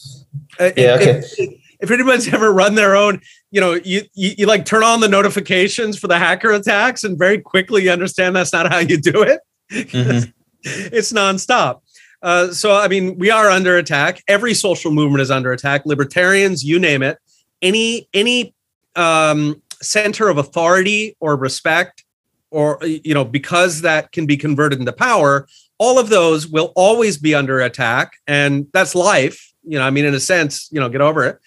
[0.67, 3.21] Uh, Yeah, if- If, if anyone's ever run their own,
[3.53, 7.19] you know, you, you you like turn on the notifications for the hacker attacks, and
[7.19, 9.41] very quickly you understand that's not how you do it.
[9.71, 10.33] Mhm.
[10.63, 11.83] it's nonstop.
[12.23, 14.23] Uh, so I mean, we are under attack.
[14.27, 15.85] Every social movement is under attack.
[15.85, 17.19] Libertarians, you name it.
[17.61, 18.55] Any any
[18.97, 22.05] um, center of authority or respect,
[22.51, 25.47] or you know, because that can be converted into power,
[25.77, 29.53] all of those will always be under attack, and that's life.
[29.63, 31.39] You know, I mean, in a sense, you know, get over it.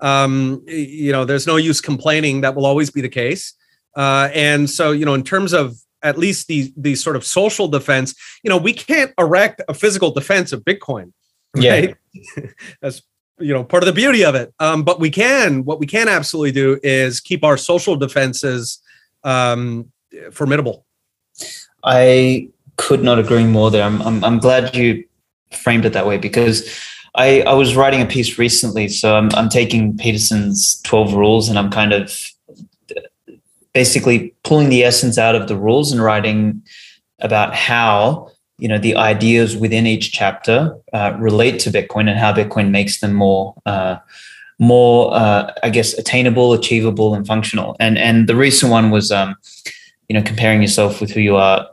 [0.00, 2.40] Um, you know, there's no use complaining.
[2.40, 3.54] That will always be the case.
[3.96, 7.68] Uh, and so, you know, in terms of at least the the sort of social
[7.68, 11.12] defense, you know, we can't erect a physical defense of Bitcoin.
[11.56, 11.72] Yeah.
[11.72, 11.96] Right?
[12.82, 13.02] That's
[13.38, 14.52] you know part of the beauty of it.
[14.60, 18.80] Um, but we can what we can absolutely do is keep our social defenses
[19.22, 19.90] um,
[20.32, 20.86] formidable.
[21.82, 23.84] I could not agree more there.
[23.84, 25.04] I'm, I'm, I'm glad you
[25.52, 26.68] framed it that way because
[27.14, 28.88] I, I was writing a piece recently.
[28.88, 32.30] So I'm, I'm taking Peterson's 12 rules and I'm kind of
[33.72, 36.62] basically pulling the essence out of the rules and writing
[37.20, 42.32] about how you know the ideas within each chapter uh, relate to Bitcoin and how
[42.32, 43.96] Bitcoin makes them more uh,
[44.60, 47.76] more uh, I guess attainable, achievable, and functional.
[47.80, 49.34] And and the recent one was um,
[50.08, 51.68] you know comparing yourself with who you are.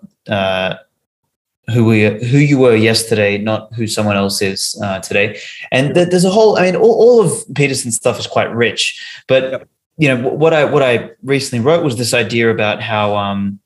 [1.73, 5.39] Who we who you were yesterday, not who someone else is uh, today,
[5.71, 6.57] and th- there's a whole.
[6.57, 9.69] I mean, all, all of Peterson's stuff is quite rich, but Yep.
[9.97, 13.59] you know what I what I recently wrote was this idea about how um,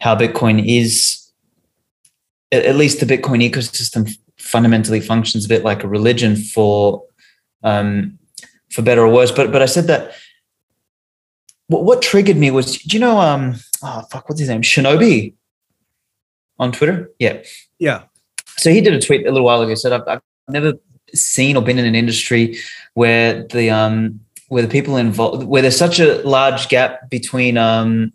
[0.00, 1.26] how Bitcoin is
[2.52, 7.02] at at least the Bitcoin ecosystem fundamentally functions a bit like a religion for
[7.62, 8.18] um,
[8.70, 9.32] for better or worse.
[9.32, 10.12] But but I said that
[11.68, 15.34] what, what triggered me was do you know um oh fuck what's his name Shinobi
[16.58, 17.42] on Twitter yeah
[17.78, 18.02] Yeah.
[18.56, 20.74] so he did a tweet a little while ago said I've, I've never
[21.14, 22.56] seen or been in an industry
[22.94, 28.12] where the um where the people involved where there's such a large gap between um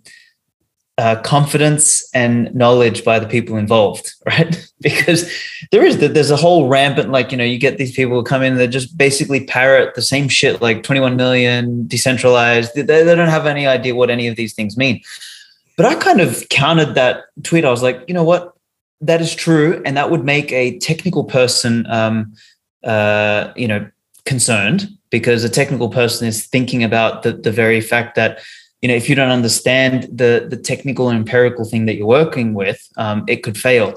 [0.98, 4.70] uh, confidence and knowledge by the people involved, right?
[4.82, 5.32] because
[5.72, 8.24] there is that there's a whole rampant like you know you get these people who
[8.24, 12.76] come in that just basically parrot the same shit like 21 million decentralized.
[12.76, 15.02] They, they don't have any idea what any of these things mean.
[15.82, 17.66] But I kind of countered that tweet.
[17.66, 18.54] I was like, you know what,
[19.00, 22.36] that is true, and that would make a technical person, um,
[22.84, 23.90] uh, you know,
[24.26, 28.42] concerned because a technical person is thinking about the the very fact that
[28.84, 32.54] you know if you don't understand the the technical and empirical thing that you're working
[32.54, 33.96] with um, it could fail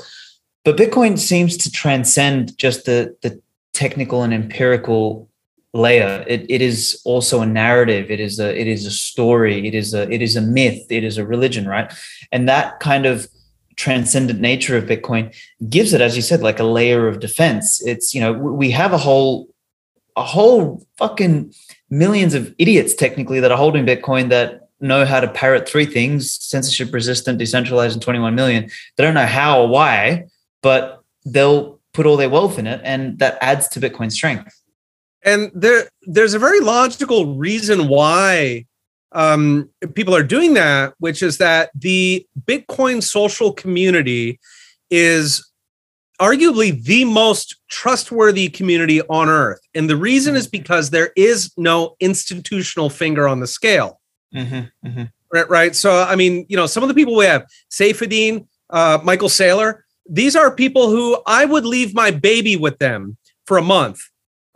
[0.64, 3.38] but bitcoin seems to transcend just the the
[3.74, 5.28] technical and empirical
[5.74, 6.24] layer.
[6.26, 8.10] It, it is also a narrative.
[8.10, 9.66] It is a it is a story.
[9.66, 10.86] It is a it is a myth.
[10.88, 11.92] It is a religion right?
[12.32, 13.28] And that kind of
[13.76, 15.34] transcendent nature of bitcoin
[15.68, 17.84] gives it as you said like a layer of defense.
[17.84, 19.48] It's you know we have a whole
[20.16, 21.52] a whole fucking
[21.90, 26.32] millions of idiots technically that are holding bitcoin that know how to parrot three things
[26.32, 28.70] censorship resistant decentralized and 21 million.
[28.96, 30.26] They don't know how or why
[30.62, 34.60] but they'll put all their wealth in it and that adds to bitcoin's strength
[35.24, 38.66] and there there's a very logical reason why
[39.12, 44.38] um, people are doing that which is that the bitcoin social community
[44.90, 45.50] is
[46.20, 49.60] arguably the most trustworthy community on earth.
[49.74, 54.00] And the reason is because there is no institutional finger on the scale.
[55.32, 55.74] Right right?
[55.74, 59.80] So i mean you know some of the people we have Saifedean, uh, michael saylor
[60.08, 63.16] these are people who i would leave my baby with them
[63.46, 64.00] for a month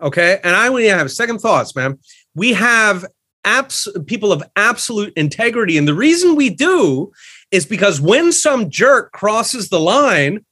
[0.01, 0.41] Okay.
[0.45, 1.99] And I only have second thoughts, man.
[2.35, 3.05] We have
[3.45, 5.77] abs- people of absolute integrity.
[5.79, 7.13] And the reason we do
[7.51, 10.45] is because when some jerk crosses the line,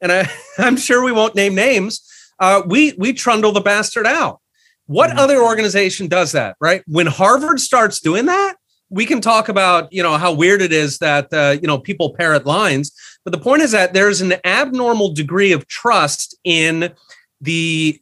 [0.00, 4.40] and I, I'm sure we won't name names, uh, we we trundle the bastard out.
[4.86, 5.18] What mm-hmm.
[5.18, 6.82] other organization does that, right?
[6.86, 8.56] When Harvard starts doing that,
[8.90, 12.14] we can talk about you know how weird it is that uh, you know people
[12.14, 12.92] parrot lines,
[13.24, 16.92] but the point is that there's an abnormal degree of trust in
[17.40, 18.01] the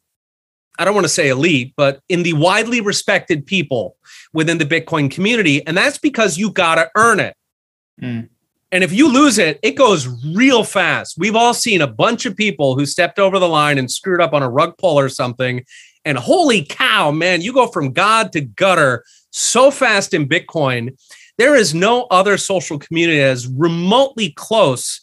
[0.81, 3.97] I don't want to say elite, but in the widely respected people
[4.33, 5.65] within the Bitcoin community.
[5.67, 7.37] And that's because you got to earn it.
[8.01, 8.31] Mm.
[8.73, 11.17] And if you lose it, it goes real fast.
[11.19, 14.33] We've all seen a bunch of people who stepped over the line and screwed up
[14.33, 15.67] on a rug pull or something.
[16.07, 20.97] And holy cow, man, you go from God to gutter so fast in Bitcoin.
[21.37, 25.03] There is no other social community as remotely close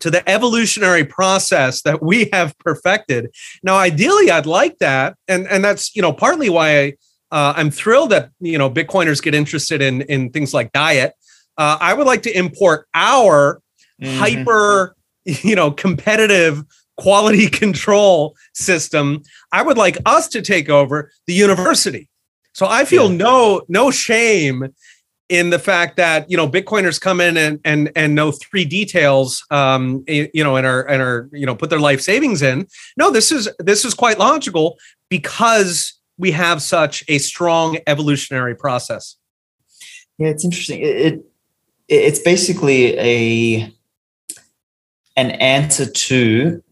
[0.00, 3.30] to the evolutionary process that we have perfected.
[3.62, 6.94] Now, ideally, I'd like that, and and that's you know partly why I,
[7.30, 11.14] uh, I'm thrilled that you know Bitcoiners get interested in in things like diet.
[11.58, 13.60] Uh, I would like to import our
[14.00, 14.18] mm-hmm.
[14.18, 16.64] hyper, you know, competitive
[16.96, 19.22] quality control system.
[19.52, 22.08] I would like us to take over the university.
[22.54, 23.16] So I feel yeah.
[23.16, 24.74] no no shame
[25.32, 29.42] in the fact that you know bitcoiners come in and and and know three details
[29.50, 32.66] um you know and are and are you know put their life savings in.
[32.98, 34.76] No this is this is quite logical
[35.08, 39.16] because we have such a strong evolutionary process.
[40.18, 40.80] Yeah it's interesting.
[40.82, 41.24] It, it
[41.88, 43.72] it's basically a
[45.16, 46.62] an answer to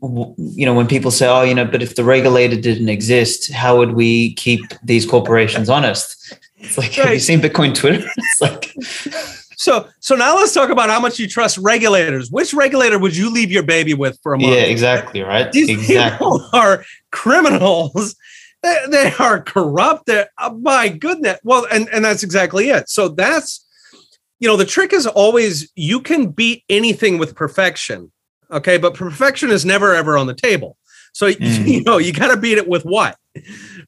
[0.00, 3.76] you know when people say oh you know but if the regulator didn't exist how
[3.78, 7.06] would we keep these corporations honest it's like, right.
[7.06, 8.06] have you seen Bitcoin Twitter?
[8.16, 8.74] It's like,
[9.56, 12.30] so so now let's talk about how much you trust regulators.
[12.30, 14.52] Which regulator would you leave your baby with for a month?
[14.52, 15.22] Yeah, exactly.
[15.22, 15.50] Right.
[15.52, 16.26] These exactly.
[16.26, 18.16] people are criminals.
[18.62, 20.06] They, they are corrupt.
[20.06, 21.38] They're, oh my goodness.
[21.44, 22.88] Well, and and that's exactly it.
[22.88, 23.64] So that's
[24.40, 28.10] you know the trick is always you can beat anything with perfection.
[28.50, 30.76] Okay, but perfection is never ever on the table.
[31.12, 31.66] So mm.
[31.66, 33.16] you know you got to beat it with what,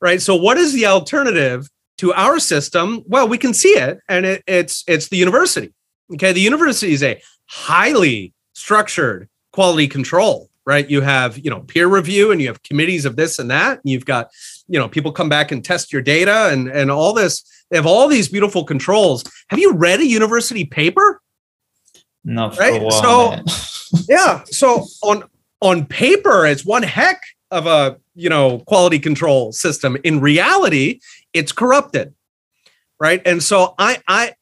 [0.01, 0.23] right?
[0.23, 1.69] So what is the alternative?
[1.99, 5.73] To our system, well, we can see it, and it, it's it's the university.
[6.15, 10.89] Okay, the university is a highly structured quality control, right?
[10.89, 13.81] You have you know peer review, and you have committees of this and that.
[13.83, 14.31] And you've got
[14.69, 17.43] you know people come back and test your data, and and all this.
[17.71, 19.25] They have all these beautiful controls.
[19.49, 21.21] Have you read a university paper?
[22.25, 22.81] No, right.
[22.81, 25.25] While, so yeah, so on
[25.61, 30.99] on paper, it's one heck of a you know quality control system in reality
[31.33, 32.13] it's corrupted
[32.99, 34.33] right and so i i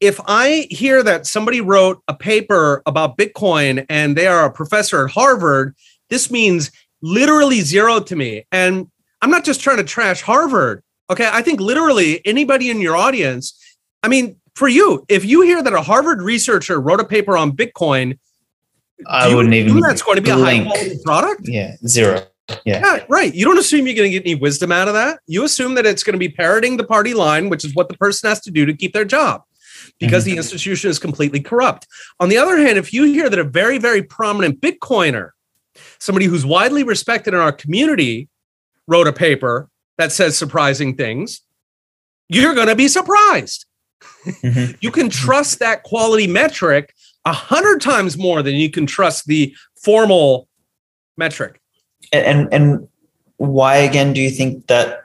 [0.00, 5.04] if i hear that somebody wrote a paper about bitcoin and they are a professor
[5.04, 5.76] at harvard
[6.08, 6.72] this means
[7.02, 8.88] literally zero to me and
[9.22, 13.54] i'm not just trying to trash harvard okay i think literally anybody in your audience
[14.02, 17.52] i mean for you if you hear that a harvard researcher wrote a paper on
[17.52, 18.18] bitcoin
[19.06, 19.78] I wouldn't even.
[19.78, 20.66] That's going to be blink.
[20.66, 21.42] a high quality product.
[21.44, 22.26] Yeah, zero.
[22.64, 22.80] Yeah.
[22.80, 23.04] yeah.
[23.08, 23.34] right.
[23.34, 25.20] You don't assume you're going to get any wisdom out of that.
[25.26, 27.96] You assume that it's going to be parroting the party line, which is what the
[27.96, 29.42] person has to do to keep their job
[29.98, 30.32] because mm-hmm.
[30.32, 31.86] the institution is completely corrupt.
[32.20, 35.30] On the other hand, if you hear that a very, very prominent Bitcoiner,
[35.98, 38.28] somebody who's widely respected in our community,
[38.86, 39.68] wrote a paper
[39.98, 41.42] that says surprising things,
[42.28, 43.66] you're going to be surprised.
[44.24, 44.76] Mm-hmm.
[44.80, 46.94] you can trust that quality metric
[47.24, 50.48] a hundred times more than you can trust the formal
[51.16, 51.60] metric
[52.12, 52.88] and and
[53.36, 55.04] why again do you think that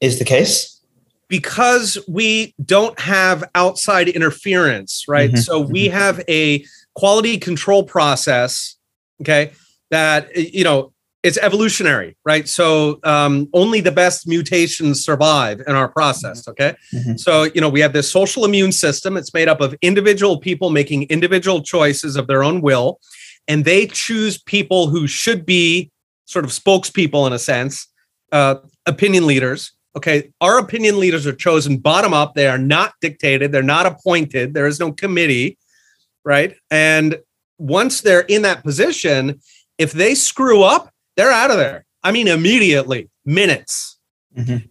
[0.00, 0.80] is the case?
[1.28, 5.30] Because we don't have outside interference, right?
[5.30, 5.40] Mm-hmm.
[5.40, 5.98] So we mm-hmm.
[5.98, 6.64] have a
[6.94, 8.76] quality control process,
[9.20, 9.52] okay,
[9.90, 12.48] that you know it's evolutionary, right?
[12.48, 16.42] So um, only the best mutations survive in our process.
[16.42, 16.50] Mm-hmm.
[16.50, 16.76] Okay.
[16.94, 17.16] Mm-hmm.
[17.16, 19.16] So, you know, we have this social immune system.
[19.16, 23.00] It's made up of individual people making individual choices of their own will,
[23.48, 25.90] and they choose people who should be
[26.28, 27.88] sort of spokespeople in a sense,
[28.32, 28.56] uh,
[28.86, 29.72] opinion leaders.
[29.96, 32.34] Okay, our opinion leaders are chosen bottom up.
[32.34, 33.50] They are not dictated.
[33.50, 34.52] They're not appointed.
[34.52, 35.58] There is no committee,
[36.24, 36.54] right?
[36.70, 37.16] And
[37.56, 39.40] once they're in that position,
[39.78, 41.86] if they screw up, they're out of there.
[42.04, 43.98] I mean, immediately, minutes.
[44.36, 44.66] Mm-hmm.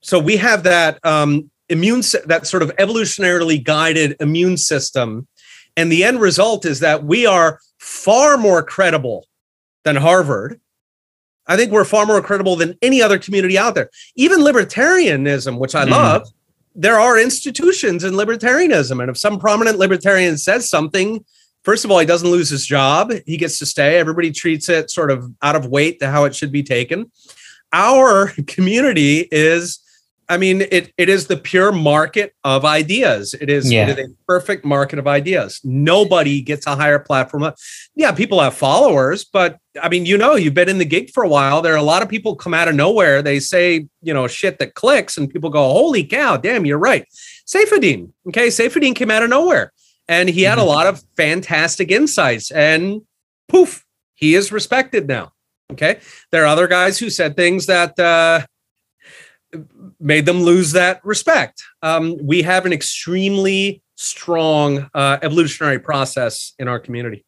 [0.00, 5.26] So we have that um, immune, that sort of evolutionarily guided immune system,
[5.76, 9.26] and the end result is that we are far more credible
[9.84, 10.60] than Harvard
[11.48, 13.90] I think we're far more credible than any other community out there.
[14.16, 15.90] Even libertarianism, which I mm.
[15.90, 16.28] love,
[16.74, 19.00] there are institutions in libertarianism.
[19.00, 21.24] And if some prominent libertarian says something,
[21.64, 23.12] first of all, he doesn't lose his job.
[23.26, 23.98] He gets to stay.
[23.98, 27.10] Everybody treats it sort of out of weight to how it should be taken.
[27.72, 29.80] Our community is
[30.30, 33.34] I mean, it it is the pure market of ideas.
[33.40, 33.88] It is, Yeah.
[33.88, 35.60] it is a perfect market of ideas.
[35.64, 37.50] Nobody gets a higher platform.
[37.96, 41.22] Yeah, people have followers, but I mean, you know, you've been in the gig for
[41.22, 41.62] a while.
[41.62, 43.22] There are a lot of people come out of nowhere.
[43.22, 47.06] They say, you know, shit that clicks, and people go, "Holy cow, damn, you're right."
[47.46, 49.72] Saifedean, okay, Saifedean came out of nowhere,
[50.08, 50.66] and he had a Mhm.
[50.66, 53.00] lot of fantastic insights, and
[53.48, 55.32] poof, he is respected now.
[55.72, 55.98] Okay,
[56.32, 57.98] there are other guys who said things that.
[57.98, 58.42] uh
[60.00, 61.62] made them lose that respect.
[61.82, 67.24] Um, we have an extremely strong uh, evolutionary process in our community.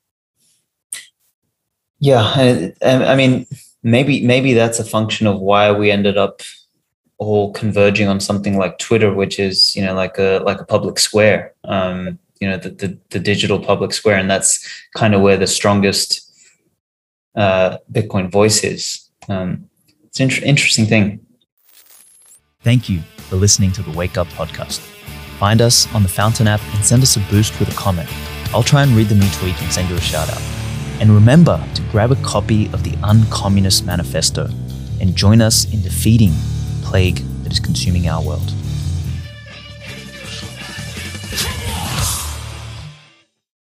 [1.99, 3.47] Yeah, I, I mean,
[3.83, 6.41] maybe maybe that's a function of why we ended up
[7.19, 10.99] all converging on something like Twitter, which is you know like a like a public
[10.99, 14.67] square, um, you know, the, the the digital public square, and that's
[14.97, 16.33] kind of where the strongest
[17.37, 19.09] uh, Bitcoin voice is.
[19.29, 19.69] Um,
[20.05, 21.21] it's an inter- interesting thing.
[22.63, 23.01] Thank you
[23.31, 24.81] for listening to the Wake Up Podcast.
[25.39, 28.07] Find us on the Fountain app and send us a boost with a comment.
[28.53, 30.43] I'll try and read them each week and send you a shout out.
[31.01, 34.51] And remember to grab a copy of the Uncommunist Manifesto
[35.01, 38.53] and join us in defeating the plague that is consuming our world.